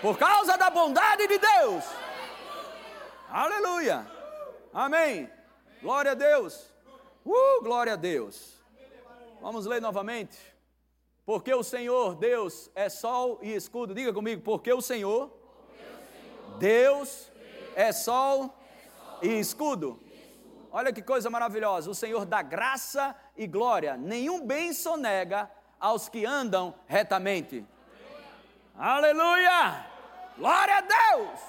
[0.00, 1.84] Por causa da bondade de Deus.
[3.28, 4.10] Aleluia.
[4.72, 5.30] Amém.
[5.82, 6.72] Glória a Deus.
[7.24, 8.58] Uh, glória a Deus.
[9.42, 10.38] Vamos ler novamente.
[11.24, 13.94] Porque o Senhor, Deus, é sol e escudo.
[13.94, 15.30] Diga comigo, porque o Senhor,
[16.58, 17.30] Deus,
[17.74, 18.54] é sol
[19.22, 20.00] e escudo.
[20.72, 21.90] Olha que coisa maravilhosa.
[21.90, 23.96] O Senhor dá graça e glória.
[23.96, 27.64] Nenhum bem sonega aos que andam retamente.
[28.76, 29.86] Aleluia!
[30.38, 31.40] Glória a Deus!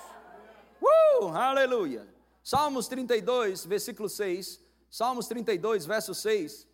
[0.82, 2.08] Uh, aleluia!
[2.44, 4.60] Salmos 32, versículo 6.
[4.90, 6.68] Salmos 32, verso 6.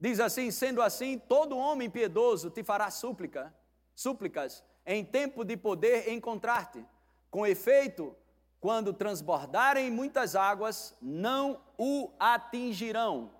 [0.00, 3.54] Diz assim: sendo assim, todo homem piedoso te fará súplica,
[3.94, 6.84] súplicas em tempo de poder encontrar-te.
[7.30, 8.16] Com efeito,
[8.60, 13.30] quando transbordarem muitas águas, não o atingirão.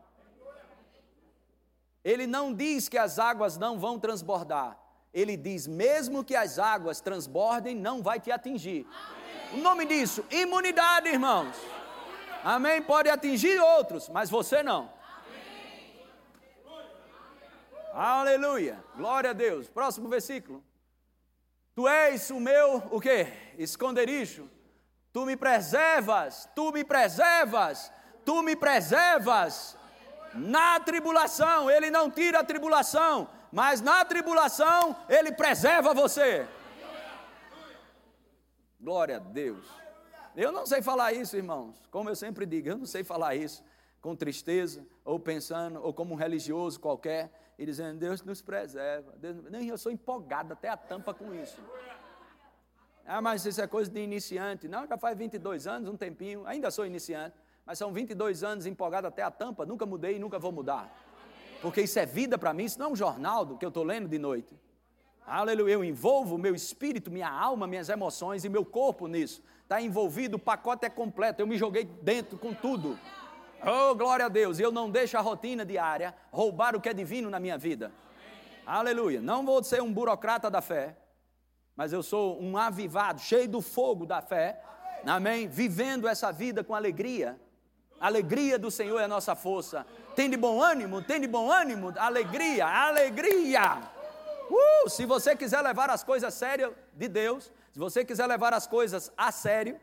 [2.05, 4.79] Ele não diz que as águas não vão transbordar.
[5.15, 8.87] Ele diz: mesmo que as águas transbordem, não vai te atingir.
[9.55, 11.57] O nome disso, imunidade, irmãos.
[12.45, 12.81] Amém?
[12.81, 15.00] Pode atingir outros, mas você não.
[17.93, 18.83] Aleluia.
[18.97, 19.69] Glória a Deus.
[19.69, 20.65] Próximo versículo.
[21.75, 23.33] Tu és o meu, o quê?
[23.59, 24.49] Esconderijo.
[25.13, 27.93] Tu me preservas, tu me preservas,
[28.25, 29.77] tu me preservas.
[30.35, 36.47] Na tribulação, ele não tira a tribulação, mas na tribulação ele preserva você.
[38.81, 39.67] Glória a Deus.
[40.37, 41.77] Eu não sei falar isso, irmãos.
[41.91, 43.65] Como eu sempre digo, eu não sei falar isso
[44.01, 49.13] com tristeza, ou pensando, ou como um religioso qualquer e dizendo: Deus nos preserva.
[49.19, 49.37] Deus...
[49.51, 51.61] Nem eu sou empolgado até a tampa com isso.
[53.07, 54.67] Ah, mas isso é coisa de iniciante.
[54.67, 59.07] Não, já faz 22 anos, um tempinho, ainda sou iniciante, mas são 22 anos empolgado
[59.07, 60.91] até a tampa, nunca mudei e nunca vou mudar.
[61.61, 63.85] Porque isso é vida para mim, isso não é um jornal do que eu estou
[63.85, 64.59] lendo de noite.
[65.27, 69.43] Aleluia, eu envolvo meu espírito, minha alma, minhas emoções e meu corpo nisso.
[69.63, 72.99] Está envolvido, o pacote é completo, eu me joguei dentro com tudo.
[73.63, 74.59] Oh, glória a Deus.
[74.59, 77.87] Eu não deixo a rotina diária roubar o que é divino na minha vida.
[77.87, 78.63] Amém.
[78.67, 79.21] Aleluia.
[79.21, 80.97] Não vou ser um burocrata da fé,
[81.77, 84.63] mas eu sou um avivado, cheio do fogo da fé.
[85.03, 85.17] Amém.
[85.17, 85.49] Amém.
[85.49, 87.39] Vivendo essa vida com alegria.
[88.01, 89.87] Alegria do Senhor é a nossa força.
[90.17, 91.93] Tem de bom ânimo, tem de bom ânimo.
[91.99, 93.83] Alegria, alegria.
[94.51, 98.67] Uh, se você quiser levar as coisas sérias de Deus, se você quiser levar as
[98.67, 99.79] coisas a sério,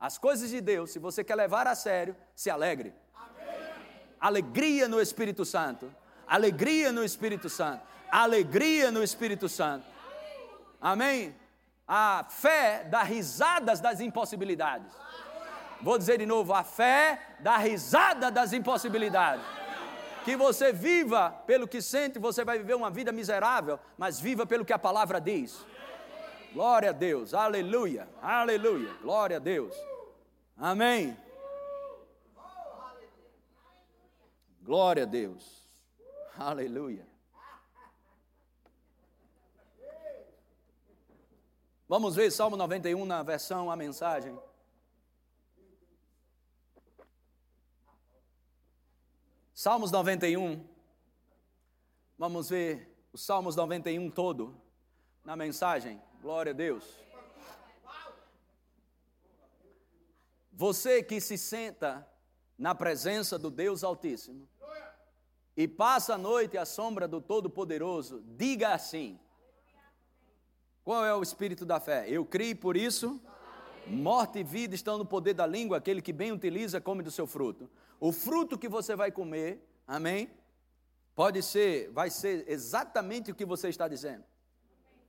[0.00, 2.94] as coisas de Deus, se você quer levar a sério, se alegre.
[3.14, 3.74] Amém.
[4.18, 5.94] Alegria no Espírito Santo.
[6.26, 7.82] Alegria no Espírito Santo.
[8.10, 9.84] Alegria no Espírito Santo.
[10.80, 11.36] Amém?
[11.86, 14.90] A fé dá risadas das impossibilidades.
[15.82, 19.44] Vou dizer de novo: a fé dá risada das impossibilidades.
[20.24, 24.64] Que você viva pelo que sente, você vai viver uma vida miserável, mas viva pelo
[24.64, 25.66] que a palavra diz.
[26.52, 29.89] Glória a Deus, aleluia, aleluia, glória a Deus.
[30.60, 31.16] Amém.
[34.60, 35.66] Glória a Deus.
[36.38, 37.08] Aleluia.
[41.88, 44.38] Vamos ver Salmo 91 na versão a mensagem.
[49.54, 50.62] Salmos 91.
[52.18, 54.54] Vamos ver o Salmos 91 todo
[55.24, 56.00] na mensagem.
[56.20, 57.09] Glória a Deus.
[60.60, 62.06] Você que se senta
[62.58, 64.46] na presença do Deus Altíssimo
[65.56, 69.18] e passa a noite à sombra do Todo-Poderoso, diga assim:
[70.84, 72.04] Qual é o espírito da fé?
[72.10, 73.18] Eu criei por isso.
[73.86, 77.26] Morte e vida estão no poder da língua, aquele que bem utiliza come do seu
[77.26, 77.70] fruto.
[77.98, 80.30] O fruto que você vai comer, amém?
[81.14, 84.24] pode ser, vai ser exatamente o que você está dizendo.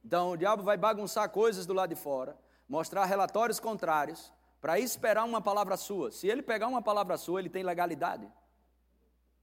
[0.03, 2.37] Então o diabo vai bagunçar coisas do lado de fora,
[2.69, 4.31] mostrar relatórios contrários,
[4.62, 6.12] para esperar uma palavra sua.
[6.12, 8.32] Se ele pegar uma palavra sua, ele tem legalidade.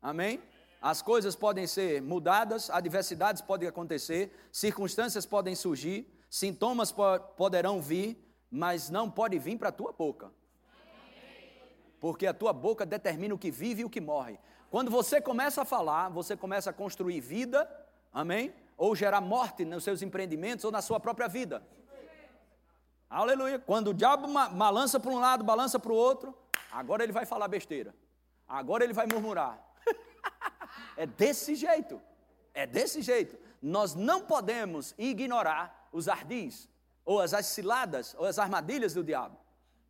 [0.00, 0.40] Amém?
[0.80, 8.16] As coisas podem ser mudadas, adversidades podem acontecer, circunstâncias podem surgir, sintomas po poderão vir,
[8.48, 10.30] mas não pode vir para a tua boca.
[12.00, 14.38] Porque a tua boca determina o que vive e o que morre.
[14.70, 17.68] Quando você começa a falar, você começa a construir vida,
[18.12, 18.54] amém?
[18.76, 21.60] Ou gerar morte nos seus empreendimentos ou na sua própria vida.
[23.10, 23.58] Aleluia.
[23.58, 26.34] Quando o diabo balança para um lado, balança para o outro,
[26.70, 27.94] agora ele vai falar besteira.
[28.46, 29.58] Agora ele vai murmurar.
[30.96, 32.00] é desse jeito.
[32.52, 33.38] É desse jeito.
[33.62, 36.68] Nós não podemos ignorar os ardis,
[37.04, 39.38] ou as ciladas, ou as armadilhas do diabo.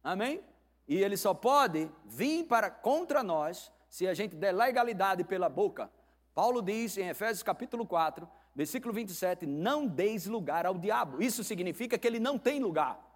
[0.02, 0.40] Amém?
[0.86, 5.90] E ele só pode vir para contra nós se a gente der legalidade pela boca.
[6.34, 11.20] Paulo diz em Efésios capítulo 4, versículo 27, não deis lugar ao diabo.
[11.20, 13.07] Isso significa que ele não tem lugar.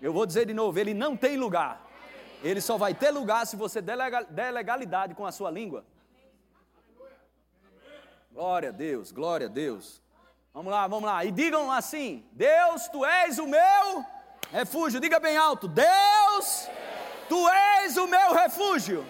[0.00, 1.84] Eu vou dizer de novo, ele não tem lugar.
[2.42, 5.84] Ele só vai ter lugar se você der legalidade com a sua língua.
[8.30, 10.02] Glória a Deus, glória a Deus.
[10.52, 11.24] Vamos lá, vamos lá.
[11.24, 14.04] E digam assim: Deus, tu és o meu
[14.52, 15.00] refúgio.
[15.00, 16.68] Diga bem alto: Deus,
[17.28, 19.06] tu és o meu refúgio.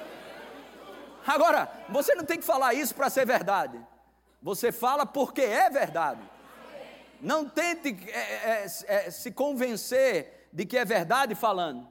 [1.27, 3.85] Agora, você não tem que falar isso para ser verdade.
[4.41, 6.23] Você fala porque é verdade.
[7.21, 11.87] Não tente é, é, é, se convencer de que é verdade falando.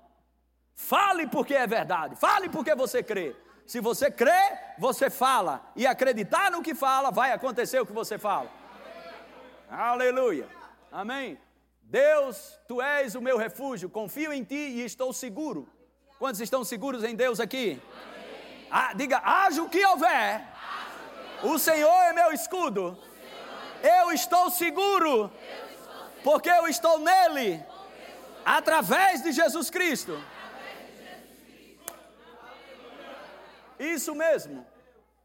[0.74, 3.36] Fale porque é verdade, fale porque você crê.
[3.68, 5.72] Se você crê, você fala.
[5.76, 8.50] E acreditar no que fala, vai acontecer o que você fala.
[9.70, 10.50] Aleluia.
[10.92, 11.38] Amém.
[11.84, 15.70] Deus, tu és o meu refúgio, confio em ti e estou seguro.
[16.18, 17.80] Quantos estão seguros em Deus aqui?
[18.72, 20.44] Ah, diga, haja o que houver,
[21.44, 22.98] o Senhor é meu escudo.
[23.84, 25.32] Eu estou seguro,
[26.24, 27.64] porque eu estou nele.
[28.46, 30.22] Através de Jesus Cristo.
[33.80, 34.66] Isso mesmo.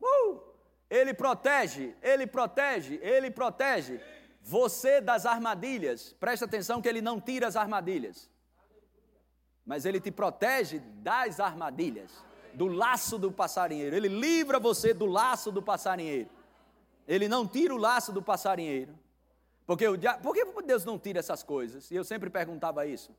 [0.00, 0.40] Uh!
[0.88, 4.00] Ele protege, ele protege, ele protege
[4.42, 6.14] você das armadilhas.
[6.18, 8.28] Presta atenção que ele não tira as armadilhas.
[9.64, 12.10] Mas ele te protege das armadilhas,
[12.54, 13.94] do laço do passarinheiro.
[13.94, 16.30] Ele livra você do laço do passarinheiro.
[17.06, 18.98] Ele não tira o laço do passarinheiro.
[19.70, 20.14] Porque o dia...
[20.14, 21.92] Por que Deus não tira essas coisas?
[21.92, 23.14] E eu sempre perguntava isso.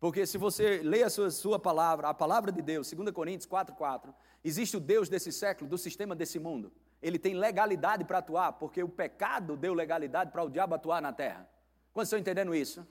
[0.00, 4.14] Porque se você lê a sua, sua palavra, a palavra de Deus, 2 Coríntios 4,4,
[4.42, 6.72] existe o Deus desse século, do sistema desse mundo.
[7.02, 11.12] Ele tem legalidade para atuar, porque o pecado deu legalidade para o diabo atuar na
[11.12, 11.46] terra.
[11.92, 12.82] Quantos estão entendendo isso?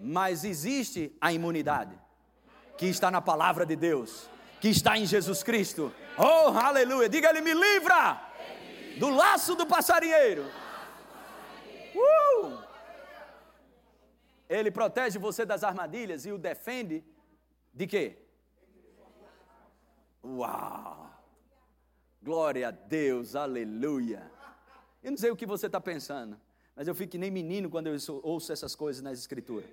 [0.00, 1.94] Mas existe a imunidade,
[2.78, 4.30] que está na palavra de Deus,
[4.62, 5.92] que está em Jesus Cristo.
[6.16, 7.06] Oh, aleluia!
[7.06, 8.18] Diga ele me livra
[8.98, 10.46] do laço do passarinheiro.
[11.94, 12.58] Uh!
[14.48, 17.04] Ele protege você das armadilhas e o defende
[17.72, 18.18] de quê?
[20.24, 21.10] Uau!
[22.22, 24.30] Glória a Deus, aleluia!
[25.02, 26.38] Eu não sei o que você está pensando,
[26.76, 29.70] mas eu fico que nem menino quando eu ouço essas coisas nas escrituras.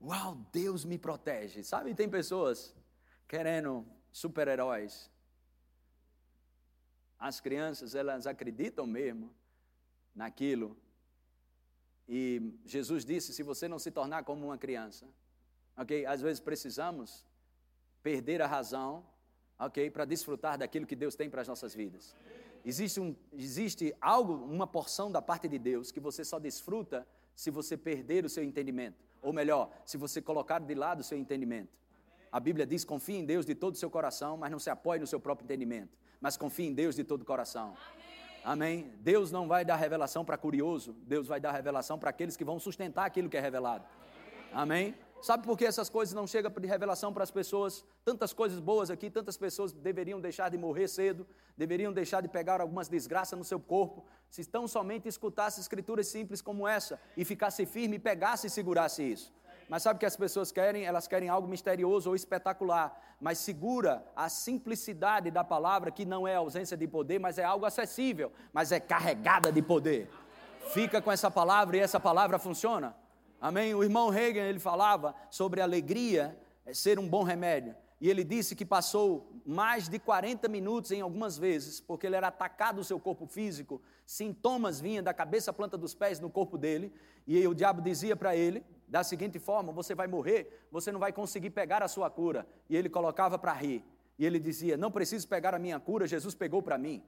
[0.00, 1.62] Uau, Deus me protege.
[1.62, 2.74] Sabe, tem pessoas
[3.26, 5.10] querendo super-heróis.
[7.18, 9.34] As crianças, elas acreditam mesmo
[10.14, 10.76] naquilo
[12.12, 15.06] e Jesus disse: se você não se tornar como uma criança,
[15.76, 16.04] ok?
[16.04, 17.24] Às vezes precisamos
[18.02, 19.06] perder a razão,
[19.56, 19.88] ok?
[19.92, 22.16] Para desfrutar daquilo que Deus tem para as nossas vidas.
[22.64, 27.48] Existe, um, existe algo, uma porção da parte de Deus que você só desfruta se
[27.48, 28.98] você perder o seu entendimento.
[29.22, 31.78] Ou melhor, se você colocar de lado o seu entendimento.
[32.32, 34.98] A Bíblia diz: confie em Deus de todo o seu coração, mas não se apoie
[34.98, 35.96] no seu próprio entendimento.
[36.20, 37.76] Mas confie em Deus de todo o coração.
[37.92, 38.09] Amém?
[39.00, 42.58] Deus não vai dar revelação para curioso, Deus vai dar revelação para aqueles que vão
[42.58, 43.84] sustentar aquilo que é revelado.
[44.52, 44.94] Amém?
[45.22, 47.84] Sabe por que essas coisas não chegam de revelação para as pessoas?
[48.04, 51.26] Tantas coisas boas aqui, tantas pessoas deveriam deixar de morrer cedo,
[51.56, 56.40] deveriam deixar de pegar algumas desgraças no seu corpo, se tão somente escutasse escrituras simples
[56.40, 59.30] como essa e ficasse firme, pegasse e segurasse isso.
[59.70, 60.84] Mas sabe o que as pessoas querem?
[60.84, 66.34] Elas querem algo misterioso ou espetacular, mas segura a simplicidade da palavra, que não é
[66.34, 70.10] ausência de poder, mas é algo acessível, mas é carregada de poder.
[70.74, 72.96] Fica com essa palavra e essa palavra funciona.
[73.40, 73.72] Amém?
[73.72, 77.76] O irmão Reagan, ele falava sobre alegria é, ser um bom remédio.
[78.00, 82.28] E ele disse que passou mais de 40 minutos em algumas vezes, porque ele era
[82.28, 86.56] atacado no seu corpo físico, sintomas vinham da cabeça à planta dos pés no corpo
[86.56, 86.92] dele,
[87.26, 91.12] e o diabo dizia para ele, da seguinte forma: você vai morrer, você não vai
[91.12, 92.46] conseguir pegar a sua cura.
[92.68, 93.84] E ele colocava para rir.
[94.18, 97.02] E ele dizia: Não preciso pegar a minha cura, Jesus pegou para mim.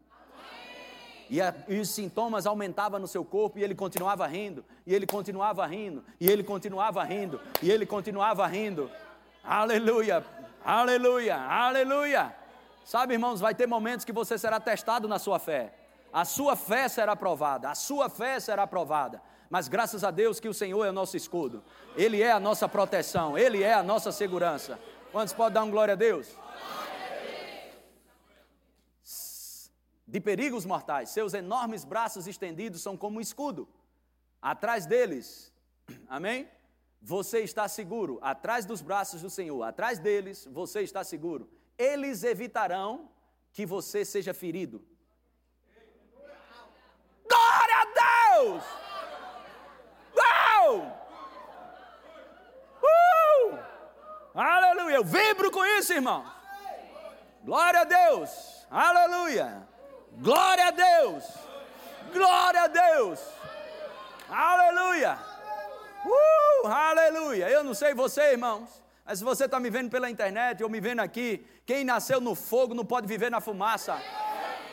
[1.28, 5.07] E, a, e, os sintomas aumentavam no seu corpo e ele continuava rindo, e ele
[5.07, 8.90] continuava rindo, e ele continuava rindo, e ele continuava rindo.
[9.42, 10.24] Aleluia,
[10.64, 12.35] aleluia, aleluia.
[12.85, 15.75] Sabe, irmãos, vai ter momentos que você será testado na sua fé.
[16.12, 19.22] A sua fé será provada, a sua fé será provada.
[19.48, 21.62] Mas graças a Deus que o Senhor é o nosso escudo,
[21.96, 24.79] Ele é a nossa proteção, Ele é a nossa segurança.
[25.11, 26.35] Quantos podem dar um glória a Deus?
[30.07, 33.68] De perigos mortais, seus enormes braços estendidos são como um escudo.
[34.40, 35.53] Atrás deles,
[36.09, 36.48] amém?
[37.05, 41.51] Você está seguro, atrás dos braços do Senhor, atrás deles, você está seguro.
[41.77, 43.11] Eles evitarão
[43.53, 44.87] que você seja ferido.
[47.29, 48.65] Glória a Deus!
[50.17, 51.03] Uau!
[52.81, 53.59] Uh!
[54.33, 54.95] Aleluia!
[54.95, 56.25] Eu vibro com isso, irmão.
[57.43, 58.65] Glória a Deus!
[58.71, 59.69] Aleluia!
[60.12, 61.25] Glória a Deus!
[62.12, 63.21] Glória a Deus!
[64.29, 65.32] Aleluia!
[66.05, 66.67] Uh!
[66.67, 67.49] Aleluia!
[67.49, 70.81] Eu não sei você, irmãos, mas se você está me vendo pela internet ou me
[70.81, 74.01] vendo aqui, quem nasceu no fogo não pode viver na fumaça.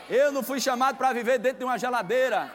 [0.10, 2.52] Eu não fui chamado para viver dentro de uma geladeira.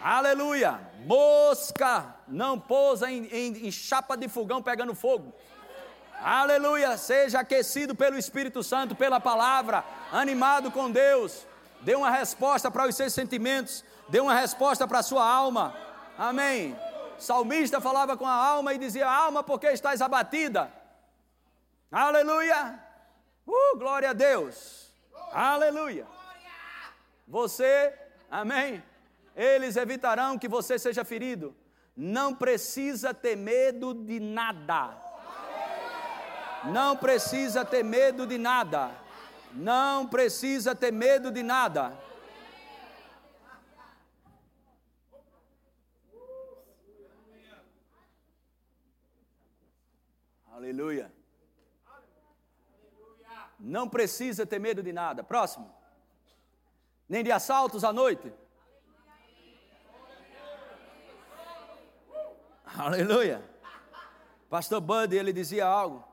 [0.00, 0.80] Aleluia!
[1.06, 5.32] Mosca não pousa em, em, em chapa de fogão pegando fogo.
[6.22, 6.96] Aleluia!
[6.96, 11.46] Seja aquecido pelo Espírito Santo, pela palavra, animado com Deus.
[11.80, 15.74] Dê uma resposta para os seus sentimentos, dê uma resposta para a sua alma.
[16.16, 16.74] Amém.
[17.18, 20.72] Salmista falava com a alma e dizia: Alma, por que estás abatida?
[21.90, 22.78] Aleluia!
[23.46, 24.92] Uh, glória a Deus!
[25.32, 26.06] Aleluia!
[27.26, 27.92] Você,
[28.30, 28.82] amém?
[29.34, 31.54] Eles evitarão que você seja ferido.
[31.96, 34.96] Não precisa ter medo de nada.
[36.64, 38.90] Não precisa ter medo de nada.
[39.52, 41.92] Não precisa ter medo de nada.
[50.54, 51.12] Aleluia.
[53.58, 55.24] Não precisa ter medo de nada.
[55.24, 55.68] Próximo.
[57.08, 58.32] Nem de assaltos à noite.
[62.64, 63.42] Aleluia.
[64.48, 66.06] Pastor Bud, ele dizia algo.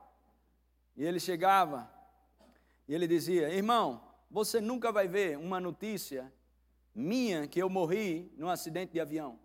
[0.98, 1.88] E ele chegava
[2.88, 6.34] e ele dizia: Irmão, você nunca vai ver uma notícia
[6.96, 9.40] minha que eu morri num acidente de avião.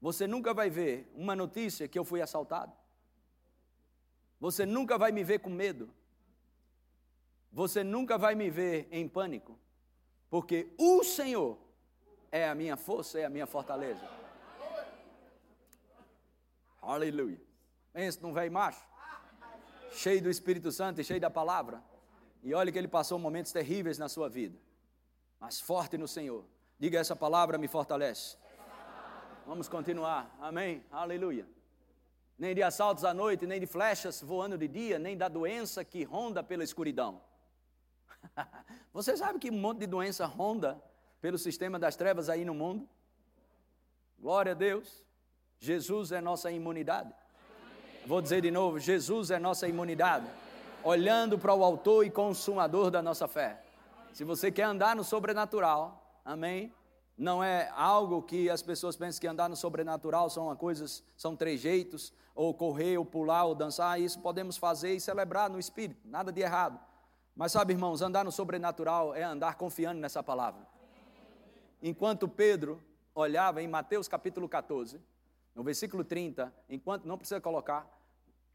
[0.00, 2.72] Você nunca vai ver uma notícia que eu fui assaltado.
[4.38, 5.90] Você nunca vai me ver com medo.
[7.52, 9.58] Você nunca vai me ver em pânico.
[10.28, 11.58] Porque o Senhor
[12.30, 14.06] é a minha força, é a minha fortaleza.
[16.82, 17.40] Aleluia.
[17.92, 18.86] Pensa num velho macho,
[19.90, 21.82] cheio do Espírito Santo e cheio da palavra.
[22.42, 24.58] E olha que ele passou momentos terríveis na sua vida,
[25.40, 26.44] mas forte no Senhor.
[26.78, 28.36] Diga essa palavra me fortalece.
[29.46, 30.36] Vamos continuar.
[30.38, 30.84] Amém.
[30.90, 31.55] Aleluia.
[32.38, 36.04] Nem de assaltos à noite, nem de flechas voando de dia, nem da doença que
[36.04, 37.20] ronda pela escuridão.
[38.92, 40.82] Você sabe que um monte de doença ronda
[41.20, 42.88] pelo sistema das trevas aí no mundo?
[44.18, 45.04] Glória a Deus.
[45.58, 47.12] Jesus é nossa imunidade.
[48.06, 50.26] Vou dizer de novo: Jesus é nossa imunidade.
[50.84, 53.62] Olhando para o Autor e Consumador da nossa fé.
[54.12, 56.72] Se você quer andar no sobrenatural, amém?
[57.16, 62.12] Não é algo que as pessoas pensam que andar no sobrenatural são coisas, são trejeitos,
[62.34, 63.98] ou correr, ou pular, ou dançar.
[63.98, 66.78] Isso podemos fazer e celebrar no Espírito, nada de errado.
[67.34, 70.66] Mas sabe, irmãos, andar no sobrenatural é andar confiando nessa palavra.
[71.82, 72.82] Enquanto Pedro
[73.14, 75.00] olhava em Mateus capítulo 14,
[75.54, 77.88] no versículo 30, enquanto não precisa colocar,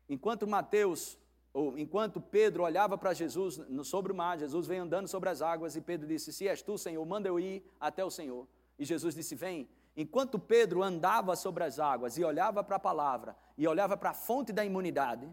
[0.07, 1.17] enquanto Mateus
[1.53, 5.75] ou enquanto Pedro olhava para Jesus sobre o mar, Jesus veio andando sobre as águas
[5.75, 8.47] e Pedro disse: "Se és tu, Senhor, manda eu ir até o Senhor".
[8.79, 9.69] E Jesus disse: "Vem".
[9.95, 14.13] Enquanto Pedro andava sobre as águas e olhava para a palavra e olhava para a
[14.13, 15.29] fonte da imunidade,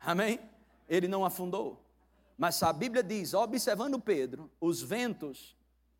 [0.00, 0.40] amém?
[0.88, 1.80] Ele não afundou.
[2.36, 5.56] Mas a Bíblia diz, observando Pedro, os ventos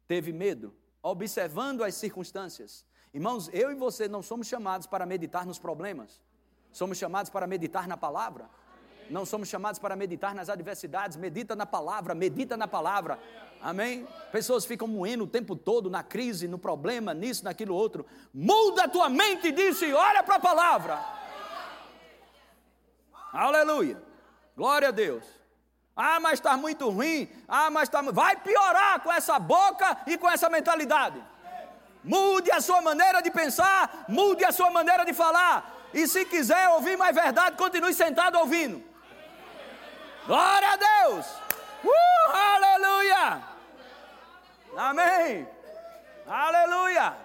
[0.08, 2.84] teve medo, observando as circunstâncias.
[3.14, 6.20] Irmãos, eu e você não somos chamados para meditar nos problemas,
[6.72, 8.50] somos chamados para meditar na palavra.
[9.10, 13.18] Não somos chamados para meditar nas adversidades, medita na palavra, medita na palavra.
[13.60, 14.06] Amém?
[14.32, 18.04] Pessoas ficam moendo o tempo todo na crise, no problema, nisso, naquilo outro.
[18.34, 20.98] Muda a tua mente disso e olha para a palavra.
[23.32, 24.02] Aleluia.
[24.56, 25.24] Glória a Deus.
[25.94, 27.28] Ah, mas está muito ruim.
[27.46, 28.02] Ah, mas está.
[28.02, 31.22] Vai piorar com essa boca e com essa mentalidade.
[32.02, 35.88] Mude a sua maneira de pensar, mude a sua maneira de falar.
[35.94, 38.82] E se quiser ouvir mais verdade, continue sentado ouvindo.
[40.26, 41.26] Glória a Deus!
[41.84, 43.42] Uh, aleluia!
[44.76, 45.48] Amém!
[46.26, 47.16] Aleluia!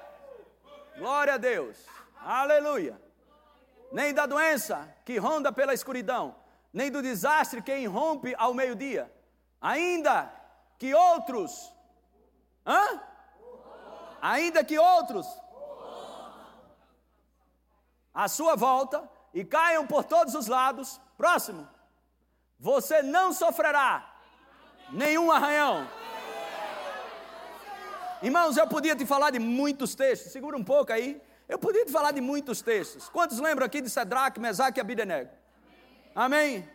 [0.98, 1.78] Glória a Deus.
[2.20, 3.00] Aleluia.
[3.92, 6.36] Nem da doença que ronda pela escuridão,
[6.74, 9.12] nem do desastre que irrompe ao meio-dia.
[9.62, 10.32] Ainda
[10.80, 11.72] que outros.
[12.66, 13.02] Hã?
[14.22, 15.28] Ainda que outros.
[18.14, 21.00] À sua volta e caiam por todos os lados.
[21.16, 21.77] Próximo.
[22.60, 24.10] Você não sofrerá
[24.90, 25.88] nenhum arranhão.
[28.22, 31.22] Irmãos, eu podia te falar de muitos textos, segura um pouco aí.
[31.48, 33.08] Eu podia te falar de muitos textos.
[33.10, 35.30] Quantos lembram aqui de Sadraque, Mesaque e Abidenego?
[36.16, 36.68] Amém?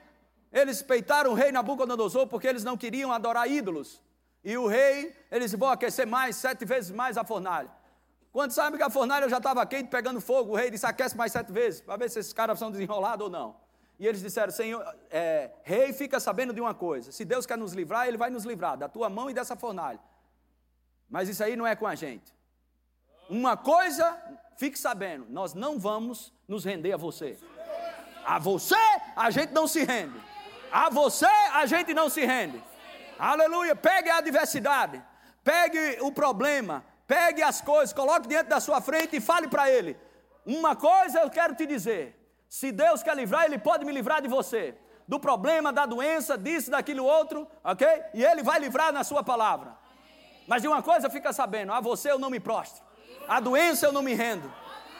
[0.53, 4.01] Eles peitaram o rei Nabucodonosor porque eles não queriam adorar ídolos.
[4.45, 7.71] E o rei, eles vão aquecer mais, sete vezes mais a fornalha.
[8.33, 11.33] Quando sabe que a fornalha já estava quente, pegando fogo, o rei disse: aquece mais
[11.33, 13.57] sete vezes, para ver se esses caras são desenrolados ou não.
[13.99, 17.73] E eles disseram: Senhor, é, rei, fica sabendo de uma coisa: se Deus quer nos
[17.73, 20.01] livrar, Ele vai nos livrar da tua mão e dessa fornalha.
[21.09, 22.35] Mas isso aí não é com a gente.
[23.29, 24.17] Uma coisa,
[24.57, 27.39] fique sabendo: nós não vamos nos render a você.
[28.25, 28.77] A você,
[29.17, 30.21] a gente não se rende.
[30.71, 32.63] A você, a gente não se rende.
[33.19, 33.77] Aleluia.
[33.77, 35.03] Pegue a adversidade,
[35.45, 39.97] pegue o problema, pegue as coisas, coloque diante da sua frente e fale para ele:
[40.47, 42.22] Uma coisa eu quero te dizer
[42.53, 44.75] se Deus quer livrar, Ele pode me livrar de você.
[45.09, 47.89] Do problema, da doença, disso, daquilo outro, ok?
[48.13, 49.75] E Ele vai livrar na Sua palavra.
[50.47, 52.85] Mas de uma coisa fica sabendo: a você eu não me prostro,
[53.27, 54.53] a doença eu não me rendo,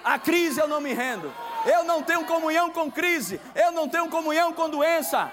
[0.03, 1.31] a crise eu não me rendo,
[1.67, 5.31] eu não tenho comunhão com crise, eu não tenho comunhão com doença.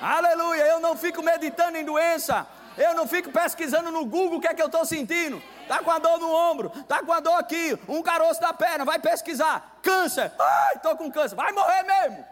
[0.00, 2.46] Aleluia, eu não fico meditando em doença,
[2.78, 5.42] eu não fico pesquisando no Google o que é que eu estou sentindo.
[5.68, 8.86] Está com a dor no ombro, está com a dor aqui, um caroço da perna,
[8.86, 9.76] vai pesquisar.
[9.82, 12.24] Câncer, ai, estou com câncer, vai morrer mesmo.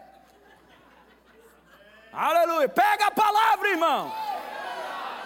[2.11, 4.11] Aleluia, pega a palavra, irmão.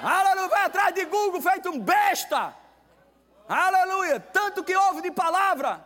[0.03, 2.53] Aleluia, vai atrás de Google feito um besta.
[3.47, 5.79] Aleluia, tanto que ouve de palavra.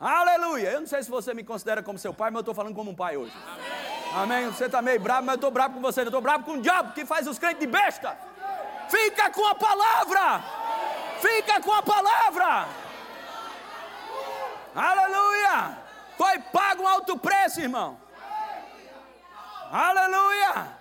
[0.00, 0.70] Aleluia.
[0.70, 2.90] Eu não sei se você me considera como seu pai, mas eu estou falando como
[2.90, 3.36] um pai hoje.
[4.14, 4.46] Amém.
[4.46, 6.00] Você está meio bravo, mas eu estou bravo com você.
[6.00, 8.16] Eu estou bravo com o diabo que faz os crentes de besta.
[8.88, 10.59] Fica com a palavra.
[11.20, 12.68] Fica com a palavra.
[14.74, 15.78] Aleluia.
[16.16, 18.00] Foi pago um alto preço, irmão.
[19.70, 20.78] Aleluia.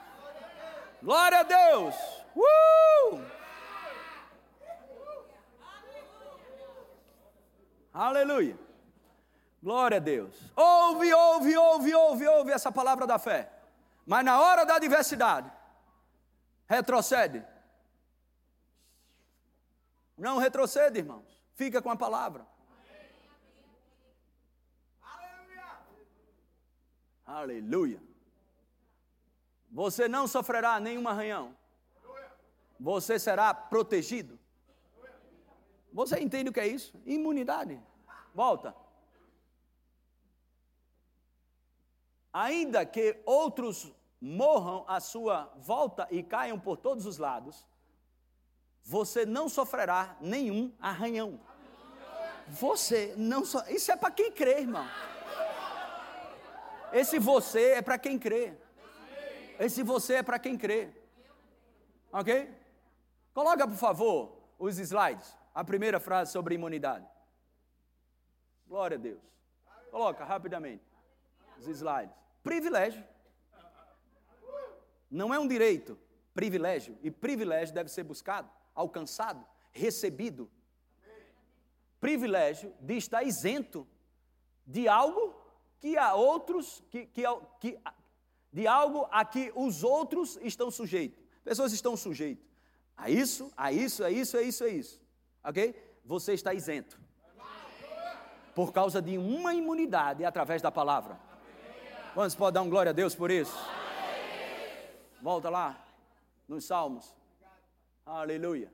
[1.01, 1.95] Glória a Deus.
[2.35, 3.21] Uh!
[7.93, 8.57] Aleluia.
[9.61, 10.35] Glória a Deus.
[10.55, 13.49] Ouve, ouve, ouve, ouve, ouve essa palavra da fé.
[14.05, 15.51] Mas na hora da adversidade,
[16.67, 17.45] retrocede.
[20.19, 21.41] Não retroceda, irmãos.
[21.55, 22.45] Fica com a palavra.
[27.25, 28.01] Aleluia.
[29.71, 31.55] Você não sofrerá nenhum arranhão.
[32.77, 34.37] Você será protegido.
[35.93, 36.99] Você entende o que é isso?
[37.05, 37.81] Imunidade.
[38.33, 38.75] Volta.
[42.33, 47.65] Ainda que outros morram à sua volta e caiam por todos os lados,
[48.89, 51.39] você não sofrerá nenhum arranhão.
[52.47, 53.59] Você não so...
[53.69, 54.89] Isso é para quem crê, irmão.
[56.91, 58.51] Esse você é para quem crê.
[59.59, 60.89] Esse você é para quem crê.
[62.11, 62.51] Ok?
[63.31, 65.37] Coloca, por favor, os slides.
[65.53, 67.05] A primeira frase sobre imunidade.
[68.67, 69.21] Glória a Deus.
[69.91, 70.83] Coloca rapidamente
[71.59, 72.15] os slides.
[72.41, 73.03] Privilégio.
[75.11, 75.95] Não é um direito,
[76.33, 76.97] privilégio.
[77.03, 80.49] E privilégio deve ser buscado alcançado, recebido.
[81.99, 83.87] Privilégio de estar isento
[84.65, 85.35] de algo
[85.79, 87.23] que a outros, que, que,
[87.59, 87.79] que,
[88.51, 91.19] de algo a que os outros estão sujeitos.
[91.43, 92.47] Pessoas estão sujeitas
[92.95, 95.01] a isso, a isso, a isso, a isso, a isso.
[95.43, 95.99] Ok?
[96.05, 96.99] Você está isento.
[98.53, 101.19] Por causa de uma imunidade através da palavra.
[102.13, 103.55] Quantos podem dar um glória a Deus por isso?
[105.21, 105.81] Volta lá,
[106.47, 107.18] nos Salmos.
[108.09, 108.73] Aleluia.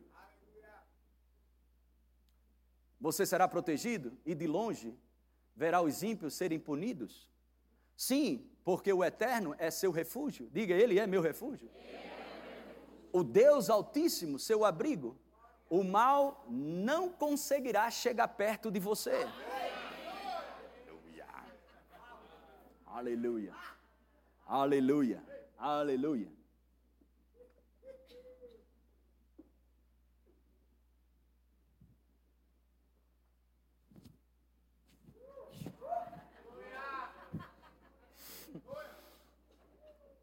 [2.99, 4.97] Você será protegido e de longe
[5.53, 7.29] verá os ímpios serem punidos?
[7.97, 10.49] Sim, porque o Eterno é seu refúgio.
[10.53, 11.69] Diga, Ele é meu refúgio.
[13.11, 15.19] O Deus Altíssimo, seu abrigo.
[15.69, 19.27] O mal não conseguirá chegar perto de você.
[22.85, 23.53] Aleluia.
[24.47, 25.21] Aleluia.
[25.57, 26.31] Aleluia.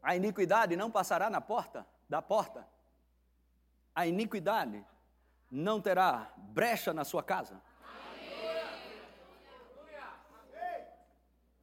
[0.03, 2.67] A iniquidade não passará na porta da porta.
[3.95, 4.85] A iniquidade
[5.49, 7.61] não terá brecha na sua casa.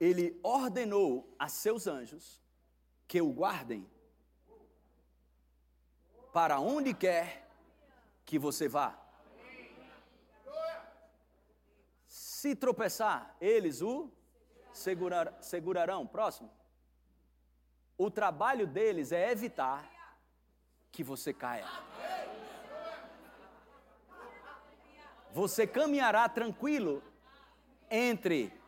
[0.01, 2.41] Ele ordenou a seus anjos
[3.07, 3.87] que o guardem
[6.33, 7.47] para onde quer
[8.25, 8.99] que você vá.
[12.07, 14.11] Se tropeçar, eles o
[14.73, 16.07] segurar, segurarão.
[16.07, 16.51] Próximo.
[18.03, 19.85] O trabalho deles é evitar
[20.91, 21.67] que você caia.
[25.35, 27.03] Você caminhará tranquilo
[27.91, 28.59] entre,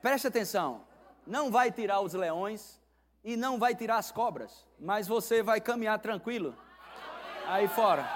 [0.00, 0.86] preste atenção,
[1.26, 2.80] não vai tirar os leões
[3.22, 6.56] e não vai tirar as cobras, mas você vai caminhar tranquilo
[7.46, 8.08] aí fora.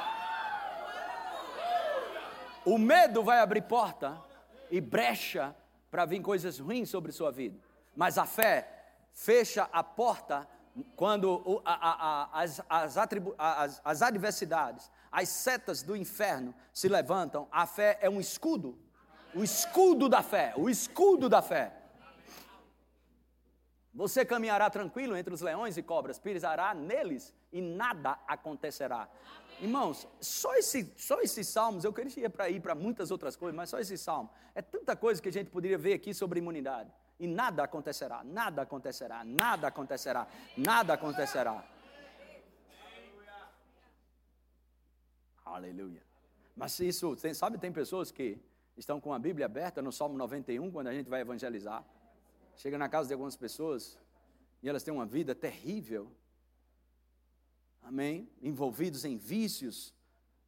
[2.65, 4.19] O medo vai abrir porta
[4.71, 5.55] e brecha
[5.91, 7.61] para vir coisas ruins sobre sua vida,
[7.95, 8.78] mas a fé
[9.19, 10.49] fecha a porta
[10.95, 17.49] quando a, a, a, as, as, as, as adversidades, as setas do inferno se levantam,
[17.51, 18.79] a fé é um escudo.
[19.35, 21.75] O escudo da fé, o escudo da fé.
[23.93, 29.09] Você caminhará tranquilo entre os leões e cobras, pisará neles e nada acontecerá.
[29.61, 33.81] Irmãos, só, esse, só esses salmos, eu queria ir para muitas outras coisas, mas só
[33.81, 34.31] esse salmo.
[34.55, 36.93] É tanta coisa que a gente poderia ver aqui sobre imunidade.
[37.19, 41.65] E nada acontecerá, nada acontecerá, nada acontecerá, nada acontecerá.
[45.45, 46.03] Aleluia.
[46.55, 48.39] Mas isso, sabe, tem pessoas que
[48.77, 51.85] estão com a Bíblia aberta no Salmo 91, quando a gente vai evangelizar.
[52.57, 53.99] Chega na casa de algumas pessoas
[54.63, 56.13] e elas têm uma vida terrível.
[57.83, 58.29] Amém?
[58.43, 59.95] Envolvidos em vícios,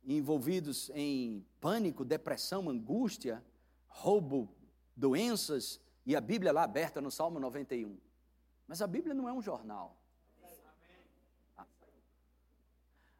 [0.05, 3.43] envolvidos em pânico, depressão, angústia,
[3.87, 4.53] roubo,
[4.97, 5.81] doenças,
[6.11, 7.97] e a Bíblia lá aberta no Salmo 91.
[8.67, 9.97] Mas a Bíblia não é um jornal.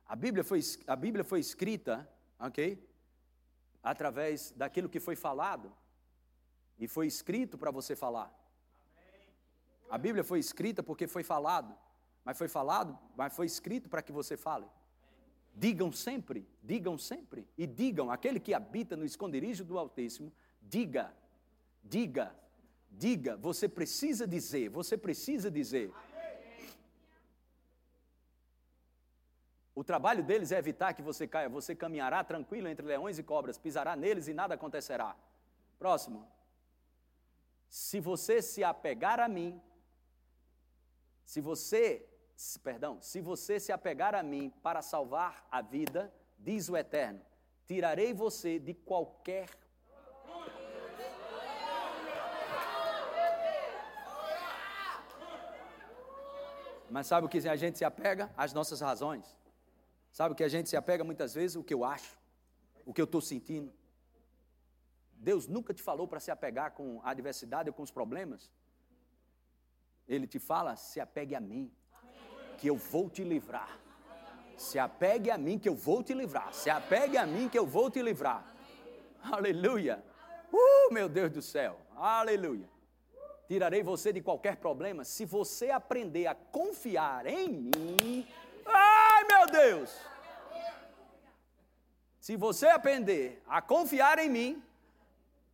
[0.05, 2.85] A Bíblia foi, a Bíblia foi escrita, ok?
[3.81, 5.73] Através daquilo que foi falado.
[6.81, 8.29] E foi escrito para você falar.
[9.89, 11.79] A Bíblia foi escrita porque foi falado.
[12.25, 14.67] Mas foi falado, mas foi escrito para que você fale.
[15.55, 17.47] Digam sempre, digam sempre.
[17.57, 21.15] E digam, aquele que habita no esconderijo do Altíssimo, diga,
[21.85, 22.35] diga,
[22.91, 23.37] diga.
[23.37, 25.93] Você precisa dizer, você precisa dizer.
[29.75, 31.49] O trabalho deles é evitar que você caia.
[31.49, 35.17] Você caminhará tranquilo entre leões e cobras, pisará neles e nada acontecerá.
[35.79, 36.29] Próximo.
[37.69, 39.61] Se você se apegar a mim,
[41.25, 42.07] se você,
[42.63, 47.25] perdão, se você se apegar a mim para salvar a vida, diz o Eterno,
[47.67, 49.49] tirarei você de qualquer
[56.91, 58.31] Mas sabe o que a gente se apega?
[58.37, 59.25] As nossas razões.
[60.13, 61.57] Sabe o que a gente se apega muitas vezes?
[61.57, 62.19] O que eu acho,
[62.85, 63.73] o que eu estou sentindo.
[65.13, 68.51] Deus nunca te falou para se apegar com a adversidade ou com os problemas.
[70.09, 71.71] Ele te fala: se apegue a mim,
[72.59, 73.79] que eu vou te livrar.
[74.57, 76.53] Se apegue a mim, que eu vou te livrar.
[76.53, 78.45] Se apegue a mim, que eu vou te livrar.
[79.23, 80.03] Aleluia.
[80.53, 81.79] Uh, meu Deus do céu.
[81.95, 82.69] Aleluia.
[83.51, 88.29] Tirarei você de qualquer problema se você aprender a confiar em mim
[88.65, 89.91] Ai, meu Deus!
[92.21, 94.63] Se você aprender a confiar em mim,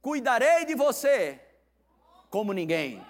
[0.03, 1.41] cuidarei de você
[2.29, 3.03] como ninguém.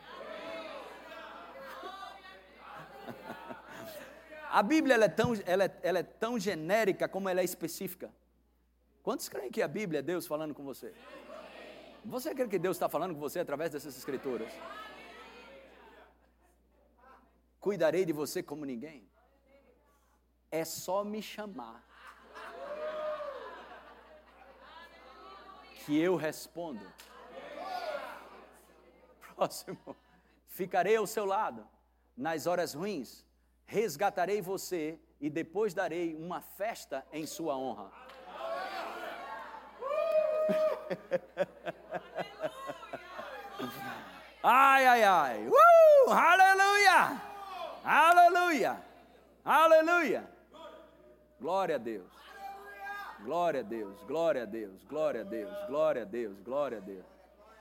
[4.48, 8.08] A Bíblia é, tão, ela, é, ela é tão genérica como ela é específica.
[9.02, 10.94] Quantos creem que a Bíblia é Deus falando com você?
[12.06, 14.52] Você crê que Deus está falando com você através dessas escrituras?
[17.60, 19.08] Cuidarei de você como ninguém
[20.50, 21.84] é só me chamar.
[25.84, 26.84] Que eu respondo.
[29.34, 29.96] Próximo.
[30.46, 31.68] Ficarei ao seu lado
[32.16, 33.24] nas horas ruins,
[33.66, 37.92] resgatarei você e depois darei uma festa em sua honra.
[44.46, 45.48] ai, ai, ai.
[45.48, 47.22] Uh, aleluia!
[47.84, 48.82] Aleluia!
[49.44, 50.30] Aleluia!
[51.40, 52.16] Glória a Deus.
[53.22, 57.06] Glória a Deus, glória a Deus, glória a Deus, glória a Deus, glória a Deus.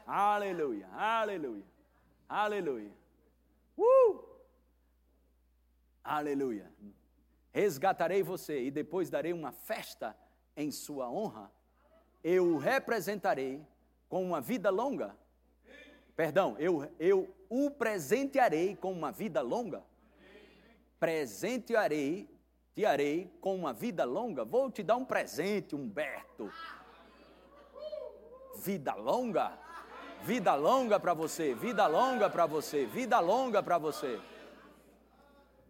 [0.06, 1.64] Aleluia, aleluia,
[2.30, 2.92] aleluia.
[3.78, 4.26] Uh!
[6.04, 6.72] Aleluia.
[7.52, 10.16] Resgatarei você e depois darei uma festa
[10.56, 11.52] em sua honra.
[12.24, 13.66] Eu o representarei
[14.08, 15.18] com uma vida longa.
[16.16, 19.84] Perdão, eu, eu o presentearei com uma vida longa.
[21.00, 22.30] Presentearei
[22.76, 24.44] te harei com uma vida longa.
[24.44, 26.52] Vou te dar um presente, Humberto.
[28.58, 29.58] Vida longa?
[30.24, 34.20] Vida longa para você, vida longa para você, vida longa para você.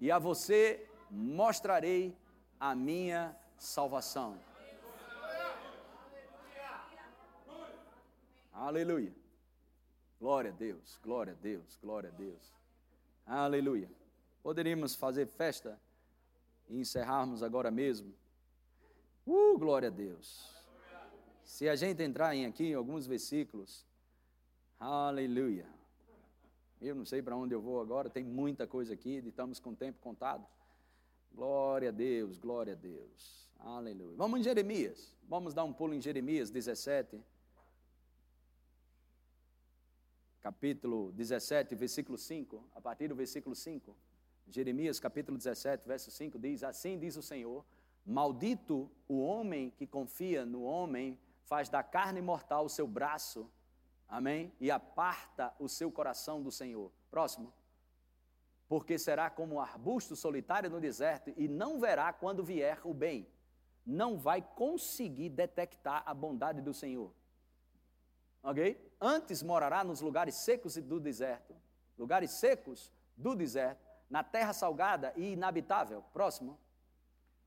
[0.01, 2.17] E a você mostrarei
[2.59, 4.39] a minha salvação.
[8.51, 9.13] Aleluia.
[10.19, 12.53] Glória a Deus, glória a Deus, glória a Deus.
[13.25, 13.89] Aleluia.
[14.41, 15.79] Poderíamos fazer festa
[16.69, 18.13] e encerrarmos agora mesmo.
[19.25, 20.53] Uh, glória a Deus.
[21.43, 23.85] Se a gente entrar em aqui em alguns versículos,
[24.79, 25.67] aleluia.
[26.81, 29.75] Eu não sei para onde eu vou agora, tem muita coisa aqui, estamos com o
[29.75, 30.45] tempo contado.
[31.33, 33.49] Glória a Deus, glória a Deus.
[33.59, 34.15] Aleluia.
[34.15, 35.13] Vamos em Jeremias.
[35.27, 37.21] Vamos dar um pulo em Jeremias 17.
[40.45, 42.63] Capítulo 17, versículo 5.
[42.75, 43.97] A partir do versículo 5.
[44.47, 47.65] Jeremias capítulo 17, verso 5 diz: Assim diz o Senhor:
[48.05, 53.49] Maldito o homem que confia no homem, faz da carne mortal o seu braço,
[54.07, 54.53] amém?
[54.59, 56.91] E aparta o seu coração do Senhor.
[57.09, 57.51] Próximo.
[58.69, 63.27] Porque será como um arbusto solitário no deserto e não verá quando vier o bem.
[63.83, 67.11] Não vai conseguir detectar a bondade do Senhor.
[68.45, 68.79] Ok?
[69.01, 71.55] Antes morará nos lugares secos do deserto.
[71.97, 76.03] Lugares secos do deserto na terra salgada e inabitável.
[76.13, 76.59] Próximo.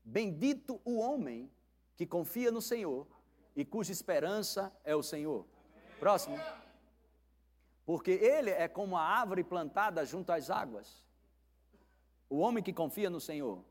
[0.03, 1.49] Bendito o homem
[1.95, 3.07] que confia no Senhor
[3.55, 5.47] e cuja esperança é o Senhor.
[6.01, 6.37] Próximo.
[7.85, 11.01] Porque ele é como a árvore plantada junto às águas.
[12.29, 13.63] O homem que confia no Senhor.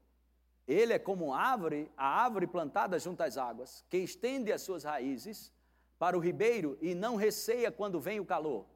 [0.66, 4.84] Ele é como a árvore, a árvore plantada junto às águas, que estende as suas
[4.84, 5.52] raízes
[5.98, 8.66] para o ribeiro e não receia quando vem o calor,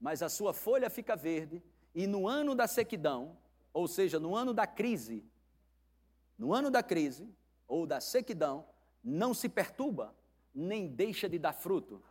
[0.00, 1.62] mas a sua folha fica verde
[1.94, 3.36] e no ano da sequidão,
[3.72, 5.24] ou seja, no ano da crise,
[6.38, 7.28] no ano da crise
[7.66, 8.66] ou da sequidão,
[9.02, 10.14] não se perturba,
[10.54, 12.02] nem deixa de dar fruto.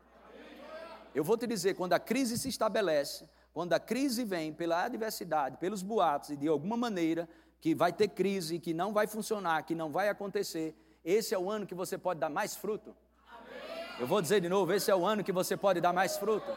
[1.14, 5.58] Eu vou te dizer, quando a crise se estabelece, quando a crise vem pela adversidade,
[5.58, 7.28] pelos boatos e de alguma maneira
[7.60, 11.50] que vai ter crise, que não vai funcionar, que não vai acontecer, esse é o
[11.50, 12.96] ano que você pode dar mais fruto.
[14.00, 16.52] Eu vou dizer de novo, esse é o ano que você pode dar mais fruto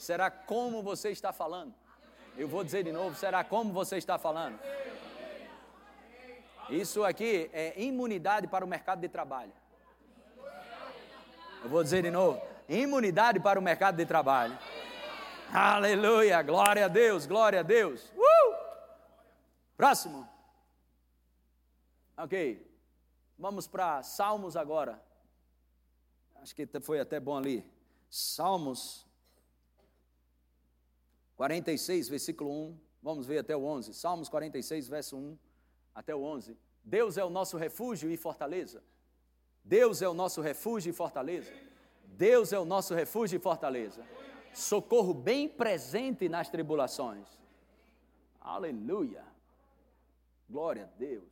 [0.00, 1.74] será como você está falando.
[2.36, 4.58] Eu vou dizer de novo, será como você está falando.
[6.70, 9.52] Isso aqui é imunidade para o mercado de trabalho.
[11.62, 14.58] Eu vou dizer de novo, imunidade para o mercado de trabalho.
[15.52, 18.10] Aleluia, glória a Deus, glória a Deus.
[18.16, 18.54] Uh!
[19.76, 20.26] Próximo.
[22.16, 22.69] Ok,
[23.40, 25.02] vamos para Salmos agora.
[26.36, 27.64] Acho que foi até bom ali.
[28.10, 29.06] Salmos
[31.36, 33.94] 46, versículo 1, vamos ver até o 11.
[33.94, 35.38] Salmos 46, verso 1
[35.94, 36.56] até o 11.
[36.84, 38.82] Deus é o nosso refúgio e fortaleza.
[39.64, 41.52] Deus é o nosso refúgio e fortaleza.
[42.04, 44.04] Deus é o nosso refúgio e fortaleza.
[44.52, 47.26] Socorro bem presente nas tribulações.
[48.40, 49.24] Aleluia.
[50.48, 51.30] Glória a Deus.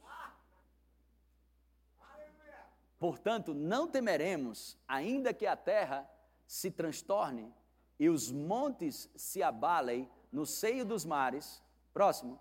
[2.98, 6.08] Portanto, não temeremos, ainda que a terra
[6.46, 7.54] se transtorne
[7.98, 11.62] e os montes se abalem no seio dos mares.
[11.92, 12.40] Próximo.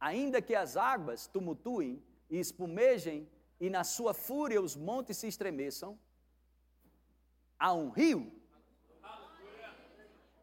[0.00, 3.28] Ainda que as águas tumultuem e espumejem,
[3.60, 5.98] e na sua fúria os montes se estremeçam,
[7.58, 8.38] há um rio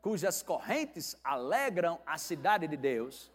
[0.06, 3.32] cujas correntes alegram a cidade de Deus.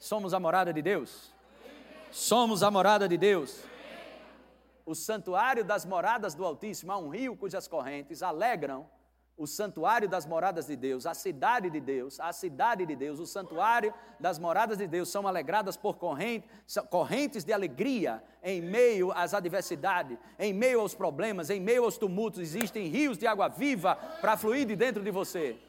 [0.00, 1.32] Somos a morada de Deus.
[2.10, 3.62] Somos a morada de Deus.
[4.88, 8.88] O santuário das moradas do Altíssimo há um rio cujas correntes alegram
[9.36, 13.26] o santuário das moradas de Deus, a cidade de Deus, a cidade de Deus, o
[13.26, 16.48] santuário das moradas de Deus são alegradas por correntes,
[16.88, 22.40] correntes de alegria em meio às adversidades, em meio aos problemas, em meio aos tumultos.
[22.40, 25.60] Existem rios de água viva para fluir de dentro de você.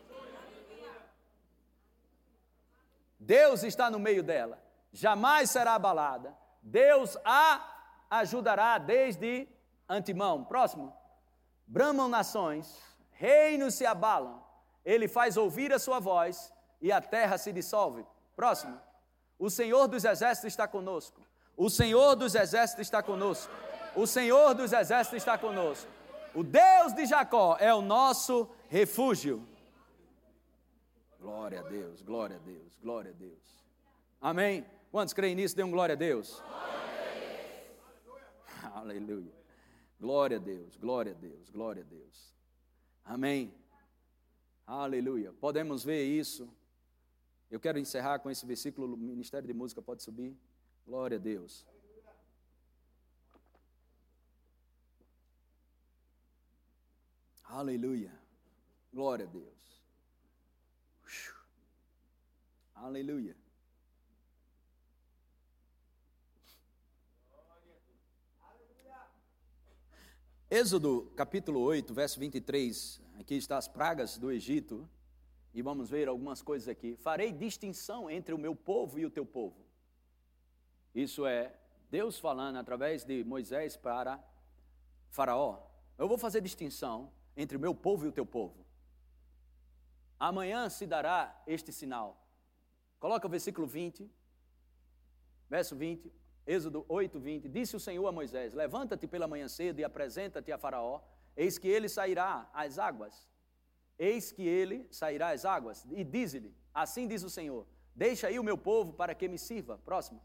[3.19, 4.63] Deus está no meio dela,
[4.93, 6.33] jamais será abalada.
[6.63, 7.78] Deus a
[8.09, 9.47] ajudará desde
[9.87, 10.43] antemão.
[10.43, 10.93] Próximo.
[11.67, 12.89] Bramam nações
[13.19, 14.41] reinos se abalam,
[14.85, 18.05] ele faz ouvir a sua voz e a terra se dissolve.
[18.33, 18.79] Próximo.
[19.37, 21.21] O Senhor dos exércitos está conosco.
[21.57, 23.51] O Senhor dos exércitos está conosco.
[23.93, 25.91] O Senhor dos exércitos está conosco.
[26.33, 29.45] O Deus de Jacó é o nosso refúgio.
[31.19, 33.65] Glória a Deus, glória a Deus, glória a Deus.
[34.21, 34.65] Amém?
[34.89, 35.57] Quantos creem nisso?
[35.57, 36.41] Dê um glória a Deus.
[38.73, 39.33] Aleluia.
[39.99, 42.33] Glória a Deus, glória a Deus, glória a Deus.
[43.03, 43.53] Amém.
[44.65, 45.33] Aleluia.
[45.33, 46.49] Podemos ver isso.
[47.49, 50.37] Eu quero encerrar com esse versículo, o Ministério de Música pode subir.
[50.85, 51.65] Glória a Deus.
[57.43, 58.13] Aleluia.
[58.93, 59.81] Glória a Deus.
[62.75, 63.35] Aleluia.
[70.51, 72.99] Êxodo capítulo 8, verso 23.
[73.19, 74.89] Aqui está as pragas do Egito.
[75.53, 76.95] E vamos ver algumas coisas aqui.
[76.95, 79.63] Farei distinção entre o meu povo e o teu povo.
[80.95, 81.55] Isso é
[81.91, 84.19] Deus falando através de Moisés para
[85.11, 85.61] Faraó.
[85.99, 88.65] Eu vou fazer distinção entre o meu povo e o teu povo.
[90.19, 92.27] Amanhã se dará este sinal.
[92.99, 94.09] Coloca o versículo 20,
[95.47, 96.11] verso 20,
[96.55, 97.47] Êxodo 8, 20.
[97.47, 101.01] Disse o Senhor a Moisés: Levanta-te pela manhã cedo e apresenta-te a Faraó,
[101.37, 103.29] eis que ele sairá às águas.
[103.99, 105.85] Eis que ele sairá às águas.
[105.91, 109.77] E diz-lhe: Assim diz o Senhor: Deixa aí o meu povo para que me sirva.
[109.77, 110.19] Próximo.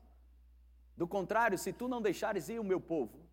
[0.96, 3.24] Do contrário, se tu não deixares ir o meu povo,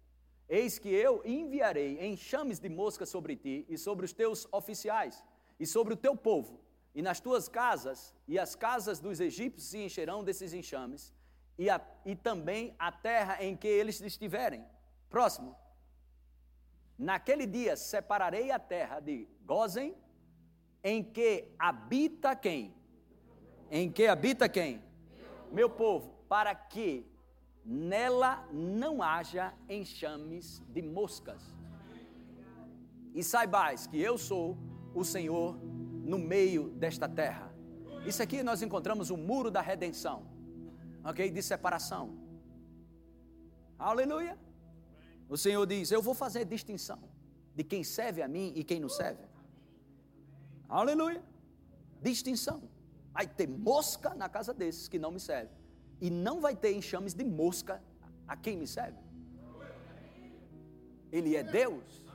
[0.50, 5.24] Eis que eu enviarei enxames de moscas sobre ti e sobre os teus oficiais
[5.58, 6.60] e sobre o teu povo,
[6.94, 11.14] e nas tuas casas e as casas dos egípcios se encherão desses enxames,
[11.62, 14.66] e, a, e também a terra em que eles estiverem.
[15.12, 15.56] Próximo.
[16.98, 19.96] Naquele dia separarei a terra de Gozen,
[20.84, 22.74] em que habita quem?
[23.70, 24.82] Em que habita quem?
[25.52, 27.06] Meu povo, para que
[27.64, 31.44] nela não haja enxames de moscas.
[33.14, 34.58] E saibais que eu sou
[34.96, 37.54] o Senhor no meio desta terra.
[38.04, 40.31] Isso aqui nós encontramos o muro da redenção,
[41.04, 41.30] ok?
[41.32, 42.18] De separação.
[43.78, 44.38] Aleluia.
[45.28, 47.00] O Senhor diz: Eu vou fazer distinção
[47.56, 49.24] de quem serve a mim e quem não serve.
[50.68, 51.24] Aleluia.
[52.02, 52.64] Distinção.
[53.12, 55.56] Vai ter mosca na casa desses que não me servem
[56.00, 57.82] e não vai ter enxames de mosca
[58.28, 58.98] a quem me serve.
[61.12, 62.06] Ele é Deus.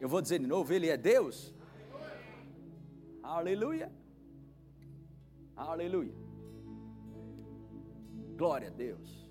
[0.00, 1.54] Eu vou dizer de novo, ele é Deus.
[3.22, 3.92] Aleluia.
[5.54, 6.21] Aleluia.
[8.36, 9.30] Glória a Deus.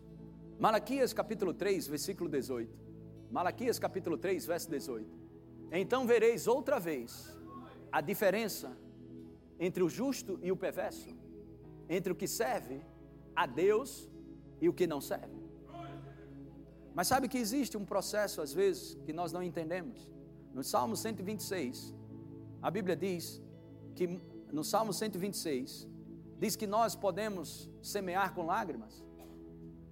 [0.60, 2.72] Malaquias capítulo 3, versículo 18.
[3.32, 5.10] Malaquias capítulo 3, verso 18.
[5.72, 7.36] Então vereis outra vez
[7.92, 8.78] a diferença
[9.60, 11.10] entre o justo e o perverso,
[11.90, 12.82] entre o que serve
[13.36, 14.10] a Deus
[14.60, 15.42] e o que não serve.
[16.94, 20.12] Mas sabe que existe um processo, às vezes, que nós não entendemos.
[20.54, 21.96] No Salmo 126,
[22.62, 23.42] a Bíblia diz
[23.96, 24.20] que,
[24.52, 25.88] no Salmo 126,
[26.42, 29.06] diz que nós podemos semear com lágrimas,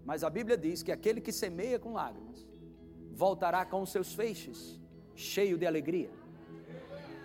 [0.03, 2.47] mas a Bíblia diz que aquele que semeia com lágrimas
[3.13, 4.81] voltará com os seus feixes,
[5.13, 6.09] cheio de alegria.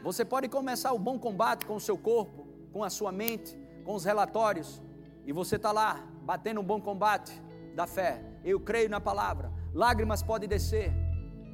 [0.03, 3.95] Você pode começar o bom combate com o seu corpo, com a sua mente, com
[3.95, 4.83] os relatórios,
[5.25, 7.33] e você está lá, batendo um bom combate
[7.75, 8.23] da fé.
[8.45, 9.51] Eu creio na palavra.
[9.73, 10.93] Lágrimas podem descer.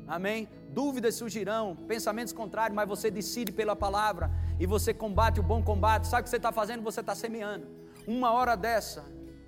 [0.08, 0.48] Amém?
[0.70, 4.28] Dúvidas surgirão, pensamentos contrários, mas você decide pela palavra
[4.60, 6.06] e você combate o bom combate.
[6.06, 6.82] Sabe o que você está fazendo?
[6.82, 7.66] Você está semeando.
[8.06, 9.02] Uma hora dessa,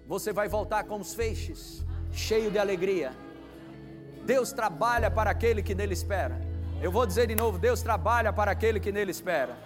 [0.06, 3.12] você vai voltar com os feixes, cheio de alegria.
[4.24, 6.40] Deus trabalha para aquele que nele espera.
[6.80, 9.58] Eu vou dizer de novo: Deus trabalha para aquele que nele espera.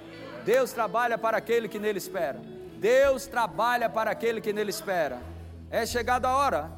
[0.44, 2.40] Deus trabalha para aquele que nele espera.
[2.80, 5.20] Deus trabalha para aquele que nele espera.
[5.70, 6.72] É chegada a hora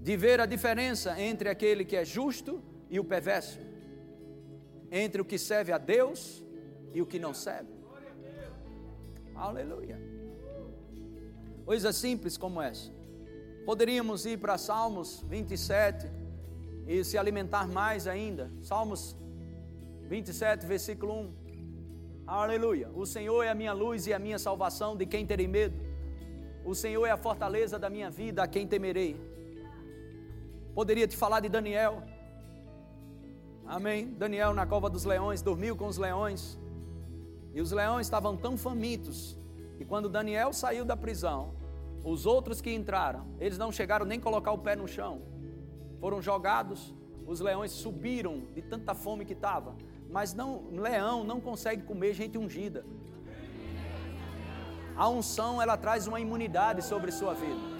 [0.00, 3.58] de ver a diferença entre aquele que é justo e o perverso,
[4.90, 6.43] entre o que serve a Deus
[6.94, 7.74] e o que não serve.
[9.34, 10.00] Aleluia.
[11.66, 12.90] Coisa simples como essa.
[13.66, 16.06] Poderíamos ir para Salmos 27
[16.86, 18.50] e se alimentar mais ainda.
[18.62, 19.16] Salmos
[20.08, 21.34] 27, versículo 1.
[22.26, 22.90] Aleluia.
[22.94, 25.76] O Senhor é a minha luz e a minha salvação, de quem terei medo?
[26.64, 29.16] O Senhor é a fortaleza da minha vida, a quem temerei?
[30.74, 32.02] Poderia te falar de Daniel.
[33.66, 34.14] Amém.
[34.18, 36.58] Daniel na cova dos leões, dormiu com os leões.
[37.54, 39.38] E os leões estavam tão famintos
[39.76, 41.54] que quando Daniel saiu da prisão,
[42.04, 45.22] os outros que entraram, eles não chegaram nem colocar o pé no chão.
[46.00, 46.94] Foram jogados,
[47.26, 49.74] os leões subiram de tanta fome que estava
[50.14, 52.86] mas não, leão não consegue comer gente ungida.
[54.94, 57.74] A unção ela traz uma imunidade sobre sua vida.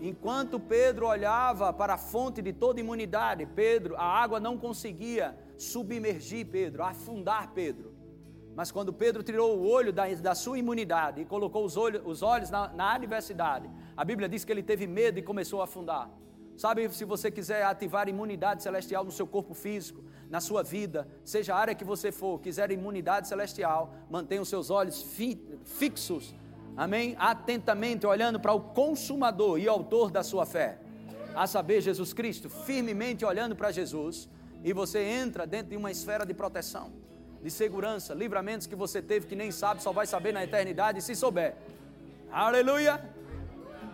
[0.00, 6.46] Enquanto Pedro olhava para a fonte de toda imunidade, Pedro, a água não conseguia submergir
[6.46, 7.91] Pedro, afundar Pedro.
[8.54, 12.22] Mas quando Pedro tirou o olho da, da sua imunidade e colocou os, olhos, os
[12.22, 16.10] olhos na, na adversidade, a Bíblia diz que ele teve medo e começou a afundar.
[16.56, 21.54] Sabe, se você quiser ativar imunidade celestial no seu corpo físico, na sua vida, seja
[21.54, 26.34] a área que você for, quiser imunidade celestial, mantenha os seus olhos fi, fixos
[26.76, 27.14] Amém?
[27.18, 30.78] Atentamente olhando para o consumador e autor da sua fé,
[31.34, 34.28] a saber, Jesus Cristo, firmemente olhando para Jesus,
[34.64, 36.92] e você entra dentro de uma esfera de proteção,
[37.42, 41.14] de segurança, livramentos que você teve que nem sabe, só vai saber na eternidade se
[41.14, 41.56] souber.
[42.30, 43.04] Aleluia!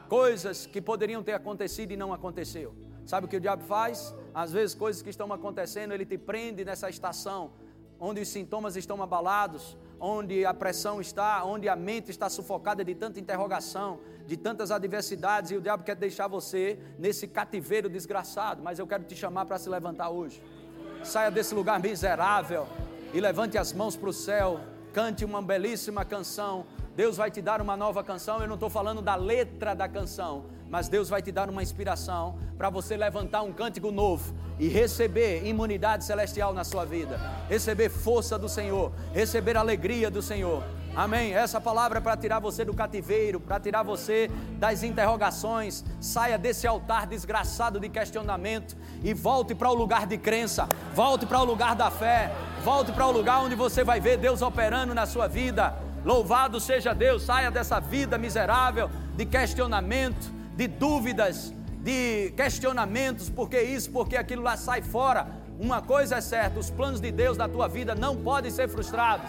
[0.09, 2.75] Coisas que poderiam ter acontecido e não aconteceu.
[3.07, 4.15] Sabe o que o diabo faz?
[4.35, 7.51] Às vezes coisas que estão acontecendo, ele te prende nessa estação
[7.99, 12.95] onde os sintomas estão abalados, onde a pressão está, onde a mente está sufocada de
[12.95, 18.79] tanta interrogação, de tantas adversidades, e o diabo quer deixar você nesse cativeiro desgraçado, mas
[18.79, 20.41] eu quero te chamar para se levantar hoje.
[21.03, 22.69] Saia desse lugar miserável
[23.13, 24.61] e levante as mãos para o céu,
[24.93, 26.67] cante uma belíssima canção.
[26.97, 28.41] Deus vai te dar uma nova canção.
[28.41, 32.39] Eu não estou falando da letra da canção, mas Deus vai te dar uma inspiração
[32.57, 38.39] para você levantar um cântico novo e receber imunidade celestial na sua vida, receber força
[38.39, 40.63] do Senhor, receber alegria do Senhor.
[40.95, 41.33] Amém.
[41.33, 45.85] Essa palavra é para tirar você do cativeiro, para tirar você das interrogações.
[46.01, 51.41] Saia desse altar desgraçado de questionamento e volte para o lugar de crença, volte para
[51.41, 52.33] o lugar da fé,
[52.65, 55.77] volte para o lugar onde você vai ver Deus operando na sua vida.
[56.05, 63.91] Louvado seja Deus, saia dessa vida miserável de questionamento, de dúvidas, de questionamentos, porque isso,
[63.91, 65.27] porque aquilo lá sai fora.
[65.59, 69.29] Uma coisa é certa: os planos de Deus na tua vida não podem ser frustrados,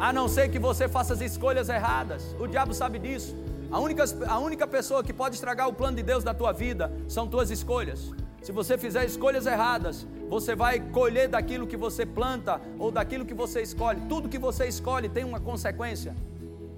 [0.00, 2.34] a não ser que você faça as escolhas erradas.
[2.40, 3.36] O diabo sabe disso.
[3.70, 6.90] A única, a única pessoa que pode estragar o plano de Deus da tua vida
[7.06, 8.10] são tuas escolhas.
[8.40, 13.34] Se você fizer escolhas erradas, você vai colher daquilo que você planta ou daquilo que
[13.34, 14.00] você escolhe.
[14.08, 16.16] Tudo que você escolhe tem uma consequência.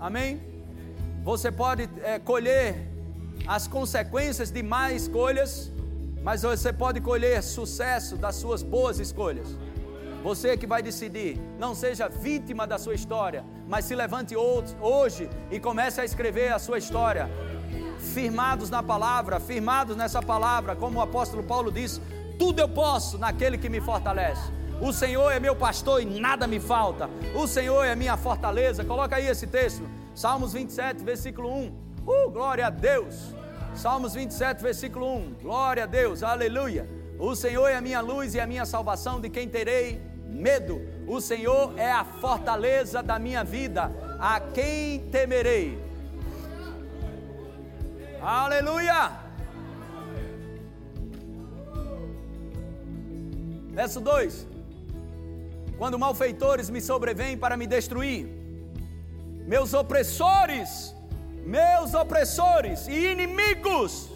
[0.00, 0.42] Amém?
[1.22, 2.88] Você pode é, colher
[3.46, 5.70] as consequências de más escolhas,
[6.24, 9.56] mas você pode colher sucesso das suas boas escolhas.
[10.22, 15.58] Você que vai decidir, não seja vítima da sua história, mas se levante hoje e
[15.58, 17.28] comece a escrever a sua história.
[17.98, 22.00] Firmados na palavra, firmados nessa palavra, como o apóstolo Paulo disse:
[22.38, 24.50] tudo eu posso naquele que me fortalece.
[24.80, 27.08] O Senhor é meu pastor e nada me falta.
[27.34, 28.84] O Senhor é minha fortaleza.
[28.84, 29.84] Coloca aí esse texto.
[30.14, 31.66] Salmos 27, versículo 1.
[32.04, 33.34] Uh, glória a Deus.
[33.74, 35.34] Salmos 27, versículo 1.
[35.42, 36.88] Glória a Deus, aleluia.
[37.18, 40.80] O Senhor é a minha luz e a minha salvação, de quem terei medo.
[41.06, 45.78] O Senhor é a fortaleza da minha vida, a quem temerei.
[48.20, 49.12] Aleluia.
[53.70, 54.46] Verso 2:
[55.78, 58.28] Quando malfeitores me sobrevêm para me destruir,
[59.46, 60.94] meus opressores,
[61.44, 64.10] meus opressores e inimigos,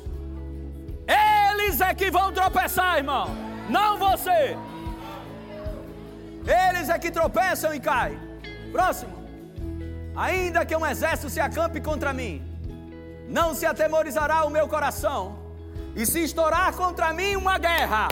[1.06, 3.28] eles é que vão tropeçar, irmão,
[3.68, 4.56] não você.
[6.76, 8.18] Eles é que tropeçam e caem.
[8.70, 9.14] Próximo.
[10.14, 12.34] Ainda que um exército se acampe contra mim,
[13.28, 15.38] não se atemorizará o meu coração,
[15.94, 18.08] e se estourar contra mim uma guerra,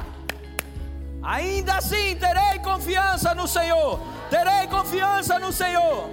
[1.23, 6.11] ainda assim terei confiança no Senhor, terei confiança no Senhor.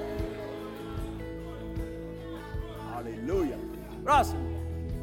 [2.95, 3.57] Aleluia.
[4.03, 4.41] Próximo.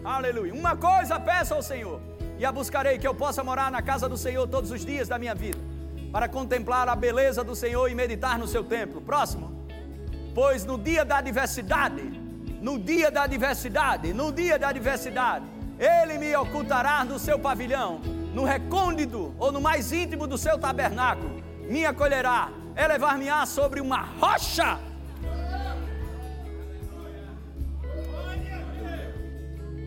[0.04, 0.54] Aleluia.
[0.54, 2.00] Uma coisa peço ao Senhor,
[2.38, 5.18] e a buscarei, que eu possa morar na casa do Senhor todos os dias da
[5.18, 5.58] minha vida,
[6.12, 9.00] para contemplar a beleza do Senhor e meditar no seu templo.
[9.00, 9.66] Próximo.
[10.34, 12.02] Pois no dia da adversidade,
[12.60, 15.44] no dia da adversidade, no dia da adversidade,
[15.78, 18.00] ele me ocultará no seu pavilhão,
[18.34, 24.78] no recôndito ou no mais íntimo do seu tabernáculo, me acolherá, elevar-me-á sobre uma rocha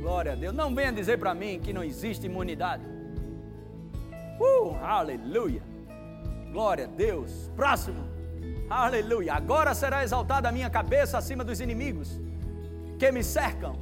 [0.01, 0.53] Glória a Deus.
[0.53, 2.83] Não venha dizer para mim que não existe imunidade.
[4.39, 5.61] Uh, aleluia.
[6.51, 7.49] Glória a Deus.
[7.55, 8.07] Próximo.
[8.69, 9.33] Aleluia.
[9.33, 12.19] Agora será exaltada a minha cabeça acima dos inimigos
[12.99, 13.73] que me cercam.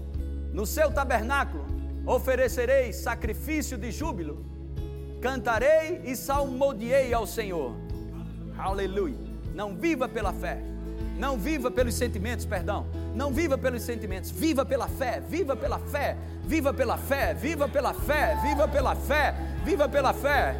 [0.53, 1.65] No seu tabernáculo
[2.05, 4.45] oferecerei sacrifício de júbilo.
[5.21, 7.75] Cantarei e salmodiei ao Senhor.
[8.57, 9.17] Aleluia.
[9.53, 10.63] Não viva pela fé
[11.19, 12.87] não viva pelos sentimentos, perdão.
[13.13, 16.15] Não viva pelos sentimentos, viva pela fé, viva pela fé,
[16.45, 20.55] viva pela fé, viva pela fé, viva pela fé, viva pela fé.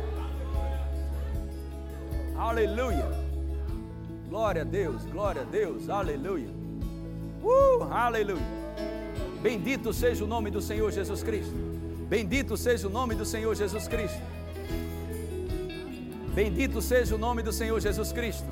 [2.40, 3.06] Aleluia.
[4.30, 6.48] Glória a Deus, glória a Deus, aleluia.
[7.44, 8.42] Uh, aleluia.
[9.42, 11.54] Bendito seja o nome do Senhor Jesus Cristo.
[12.08, 14.22] Bendito seja o nome do Senhor Jesus Cristo.
[16.34, 18.48] Bendito seja o nome do Senhor Jesus Cristo.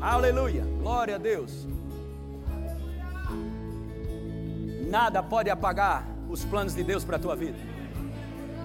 [0.00, 1.68] Aleluia, glória a Deus.
[4.88, 7.58] Nada pode apagar os planos de Deus para a tua vida.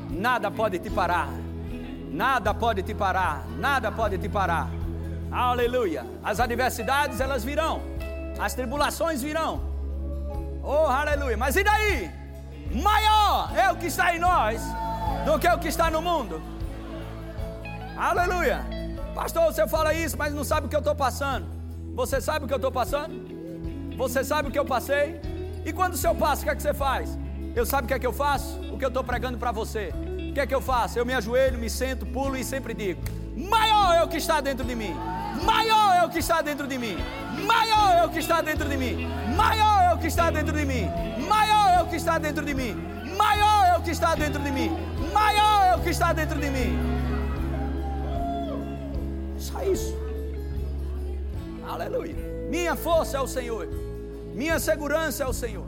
[0.10, 1.47] Nada pode te parar.
[2.12, 3.46] Nada pode te parar.
[3.58, 4.70] Nada pode te parar.
[5.32, 6.06] Aleluia.
[6.24, 7.82] As adversidades elas virão.
[8.40, 9.62] As tribulações virão.
[10.64, 11.38] Oh, aleluia.
[11.38, 12.12] Mas e daí?
[12.72, 14.62] Maior é o que está em nós
[15.26, 16.42] do que o que está no mundo.
[17.98, 18.66] Aleluia.
[19.16, 21.48] Pastor, você fala isso, mas não sabe o que eu estou passando.
[21.96, 23.96] Você sabe o que eu estou passando?
[23.98, 25.20] Você sabe o que eu passei?
[25.66, 27.18] E quando o seu passa, o que é que você faz?
[27.56, 28.60] Eu sabe o que é que eu faço?
[28.72, 29.92] O que eu estou pregando para você.
[30.38, 31.00] Que é que eu faço?
[31.00, 33.02] Eu me ajoelho, me sento, pulo e sempre digo:
[33.36, 34.94] Maior é o que está dentro de mim.
[35.44, 36.96] Maior é o que está dentro de mim.
[37.44, 39.08] Maior é o que está dentro de mim.
[39.36, 40.86] Maior é o que está dentro de mim.
[41.28, 42.76] Maior é o que está dentro de mim.
[43.18, 44.70] Maior é o que está dentro de mim.
[45.12, 46.72] Maior é o que está dentro de mim.
[49.40, 49.98] Só isso.
[51.68, 52.16] Aleluia.
[52.48, 53.68] Minha força é o Senhor.
[54.36, 55.66] Minha segurança é o Senhor.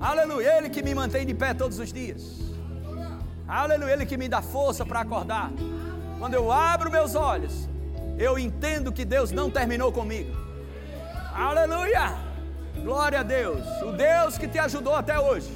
[0.00, 0.58] Aleluia.
[0.58, 2.44] Ele que me mantém de pé todos os dias.
[3.62, 3.92] Aleluia.
[3.92, 5.50] Ele que me dá força para acordar.
[6.18, 7.68] Quando eu abro meus olhos,
[8.18, 10.34] eu entendo que Deus não terminou comigo.
[11.34, 12.16] Aleluia!
[12.82, 13.64] Glória a Deus.
[13.82, 15.50] O Deus que te ajudou até hoje.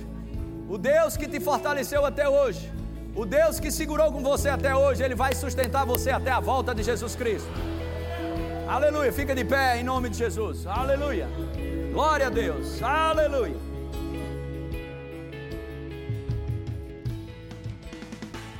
[0.69, 2.73] O Deus que te fortaleceu até hoje.
[3.15, 6.75] O Deus que segurou com você até hoje, Ele vai sustentar você até a volta
[6.75, 7.51] de Jesus Cristo.
[8.69, 9.13] Aleluia.
[9.13, 10.67] Fica de pé em nome de Jesus.
[10.67, 11.29] Aleluia.
[11.93, 12.81] Glória a Deus.
[12.83, 13.68] Aleluia.